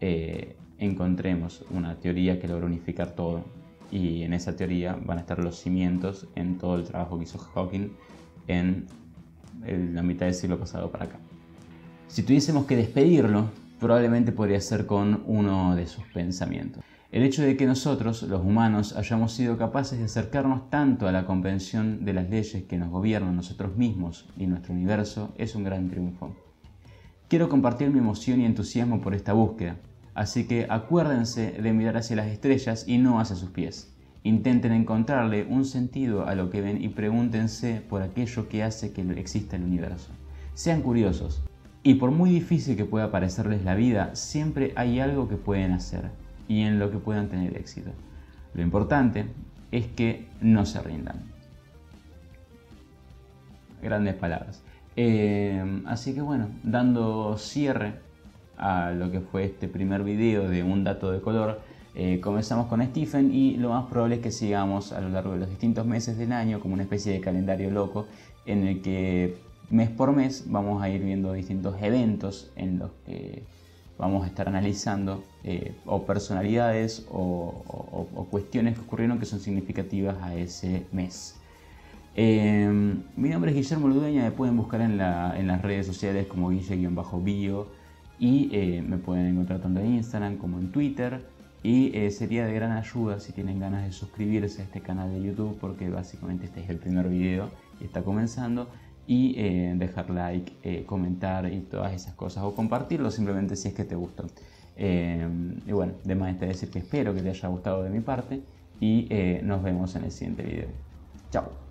eh, 0.00 0.56
encontremos 0.78 1.64
una 1.70 1.94
teoría 1.94 2.40
que 2.40 2.48
logra 2.48 2.66
unificar 2.66 3.14
todo 3.14 3.44
y 3.90 4.22
en 4.22 4.32
esa 4.32 4.56
teoría 4.56 4.98
van 5.04 5.18
a 5.18 5.20
estar 5.20 5.38
los 5.38 5.56
cimientos 5.56 6.26
en 6.34 6.58
todo 6.58 6.76
el 6.76 6.84
trabajo 6.84 7.18
que 7.18 7.24
hizo 7.24 7.38
Hawking 7.38 7.90
en 8.48 8.86
la 9.94 10.02
mitad 10.02 10.26
del 10.26 10.34
siglo 10.34 10.58
pasado 10.58 10.90
para 10.90 11.04
acá. 11.04 11.18
Si 12.08 12.24
tuviésemos 12.24 12.66
que 12.66 12.74
despedirlo, 12.74 13.48
probablemente 13.78 14.32
podría 14.32 14.60
ser 14.60 14.86
con 14.86 15.22
uno 15.26 15.76
de 15.76 15.86
sus 15.86 16.04
pensamientos. 16.06 16.82
El 17.12 17.24
hecho 17.24 17.42
de 17.42 17.58
que 17.58 17.66
nosotros, 17.66 18.22
los 18.22 18.40
humanos, 18.40 18.96
hayamos 18.96 19.34
sido 19.34 19.58
capaces 19.58 19.98
de 19.98 20.06
acercarnos 20.06 20.70
tanto 20.70 21.06
a 21.06 21.12
la 21.12 21.26
comprensión 21.26 22.06
de 22.06 22.14
las 22.14 22.30
leyes 22.30 22.64
que 22.64 22.78
nos 22.78 22.88
gobiernan 22.88 23.36
nosotros 23.36 23.76
mismos 23.76 24.30
y 24.38 24.46
nuestro 24.46 24.72
universo 24.72 25.34
es 25.36 25.54
un 25.54 25.62
gran 25.62 25.90
triunfo. 25.90 26.34
Quiero 27.28 27.50
compartir 27.50 27.90
mi 27.90 27.98
emoción 27.98 28.40
y 28.40 28.46
entusiasmo 28.46 29.02
por 29.02 29.14
esta 29.14 29.34
búsqueda, 29.34 29.76
así 30.14 30.46
que 30.46 30.66
acuérdense 30.70 31.52
de 31.52 31.72
mirar 31.74 31.98
hacia 31.98 32.16
las 32.16 32.28
estrellas 32.28 32.88
y 32.88 32.96
no 32.96 33.20
hacia 33.20 33.36
sus 33.36 33.50
pies. 33.50 33.94
Intenten 34.22 34.72
encontrarle 34.72 35.44
un 35.44 35.66
sentido 35.66 36.26
a 36.26 36.34
lo 36.34 36.48
que 36.48 36.62
ven 36.62 36.82
y 36.82 36.88
pregúntense 36.88 37.82
por 37.90 38.00
aquello 38.00 38.48
que 38.48 38.62
hace 38.62 38.94
que 38.94 39.02
exista 39.20 39.56
el 39.56 39.64
universo. 39.64 40.12
Sean 40.54 40.80
curiosos, 40.80 41.42
y 41.82 41.96
por 41.96 42.10
muy 42.10 42.30
difícil 42.30 42.74
que 42.74 42.86
pueda 42.86 43.10
parecerles 43.10 43.64
la 43.64 43.74
vida, 43.74 44.16
siempre 44.16 44.72
hay 44.76 44.98
algo 44.98 45.28
que 45.28 45.36
pueden 45.36 45.72
hacer 45.72 46.21
y 46.48 46.62
en 46.62 46.78
lo 46.78 46.90
que 46.90 46.98
puedan 46.98 47.28
tener 47.28 47.56
éxito. 47.56 47.90
Lo 48.54 48.62
importante 48.62 49.26
es 49.70 49.86
que 49.86 50.28
no 50.40 50.66
se 50.66 50.80
rindan. 50.82 51.22
Grandes 53.82 54.14
palabras. 54.14 54.62
Eh, 54.96 55.82
así 55.86 56.14
que 56.14 56.20
bueno, 56.20 56.48
dando 56.62 57.36
cierre 57.38 57.94
a 58.58 58.90
lo 58.92 59.10
que 59.10 59.20
fue 59.20 59.44
este 59.44 59.66
primer 59.68 60.04
video 60.04 60.48
de 60.48 60.62
un 60.62 60.84
dato 60.84 61.10
de 61.10 61.20
color, 61.20 61.60
eh, 61.94 62.20
comenzamos 62.20 62.68
con 62.68 62.82
Stephen 62.82 63.34
y 63.34 63.56
lo 63.56 63.70
más 63.70 63.86
probable 63.86 64.16
es 64.16 64.20
que 64.22 64.30
sigamos 64.30 64.92
a 64.92 65.00
lo 65.00 65.10
largo 65.10 65.32
de 65.32 65.40
los 65.40 65.48
distintos 65.48 65.86
meses 65.86 66.16
del 66.16 66.32
año 66.32 66.60
como 66.60 66.74
una 66.74 66.84
especie 66.84 67.12
de 67.12 67.20
calendario 67.20 67.70
loco 67.70 68.06
en 68.46 68.66
el 68.66 68.80
que 68.80 69.36
mes 69.68 69.90
por 69.90 70.14
mes 70.14 70.44
vamos 70.46 70.82
a 70.82 70.88
ir 70.88 71.02
viendo 71.02 71.32
distintos 71.32 71.76
eventos 71.82 72.50
en 72.56 72.78
los 72.78 72.90
que 73.04 73.44
vamos 74.02 74.24
a 74.24 74.26
estar 74.26 74.48
analizando 74.48 75.22
eh, 75.44 75.76
o 75.86 76.04
personalidades 76.04 77.06
o, 77.08 78.26
cuestiones 78.32 78.74
que 78.74 78.80
ocurrieron 78.80 79.20
que 79.20 79.26
son 79.26 79.38
significativas 79.38 80.16
a 80.22 80.34
ese 80.34 80.84
mes. 80.90 81.36
Em, 82.16 83.04
mi 83.16 83.28
nombre 83.28 83.52
es 83.52 83.56
Guillermo 83.56 83.86
Ludueña, 83.86 84.24
me 84.24 84.32
pueden 84.32 84.56
buscar 84.56 84.80
en, 84.80 84.98
las 84.98 85.62
redes 85.62 85.86
sociales 85.86 86.26
como 86.26 86.50
guille-bio 86.50 87.68
y 88.18 88.50
eh, 88.52 88.82
me 88.82 88.98
pueden 88.98 89.28
encontrar 89.28 89.60
tanto 89.60 89.78
en 89.78 89.94
Instagram 89.94 90.36
como 90.36 90.58
en 90.58 90.72
Twitter. 90.72 91.24
Y 91.62 91.96
eh, 91.96 92.10
sería 92.10 92.44
de 92.44 92.54
gran 92.54 92.72
ayuda 92.72 93.20
si 93.20 93.32
tienen 93.32 93.60
ganas 93.60 93.84
de 93.84 93.92
suscribirse 93.92 94.62
a 94.62 94.64
este 94.64 94.80
canal 94.80 95.12
de 95.12 95.22
YouTube 95.22 95.56
porque 95.60 95.88
básicamente 95.88 96.46
este 96.46 96.60
es 96.60 96.68
el 96.70 96.78
primer 96.78 97.08
video 97.08 97.50
y 97.80 97.84
está 97.84 98.02
comenzando. 98.02 98.66
Y 99.06 99.34
eh, 99.36 99.74
dejar 99.76 100.10
like, 100.10 100.84
comentar 100.86 101.52
y 101.52 101.60
todas 101.60 101.92
esas 101.92 102.14
cosas 102.14 102.44
o 102.44 102.54
compartirlo 102.54 103.10
simplemente 103.10 103.56
si 103.56 103.68
es 103.68 103.74
que 103.74 103.84
te 103.84 103.96
gustó. 103.96 104.24
Em, 104.76 105.58
y 105.66 105.72
bueno, 105.72 105.94
además 106.04 106.34
está 106.34 106.46
decir 106.46 106.70
que 106.70 106.78
espero 106.78 107.12
que 107.14 107.20
te 107.20 107.30
haya 107.30 107.48
gustado 107.48 107.82
de 107.82 107.90
mi 107.90 108.00
parte 108.00 108.40
y 108.80 109.08
nos 109.42 109.62
vemos 109.62 109.94
en 109.96 110.04
el 110.04 110.12
siguiente 110.12 110.42
video. 110.44 110.68
Chao. 111.30 111.61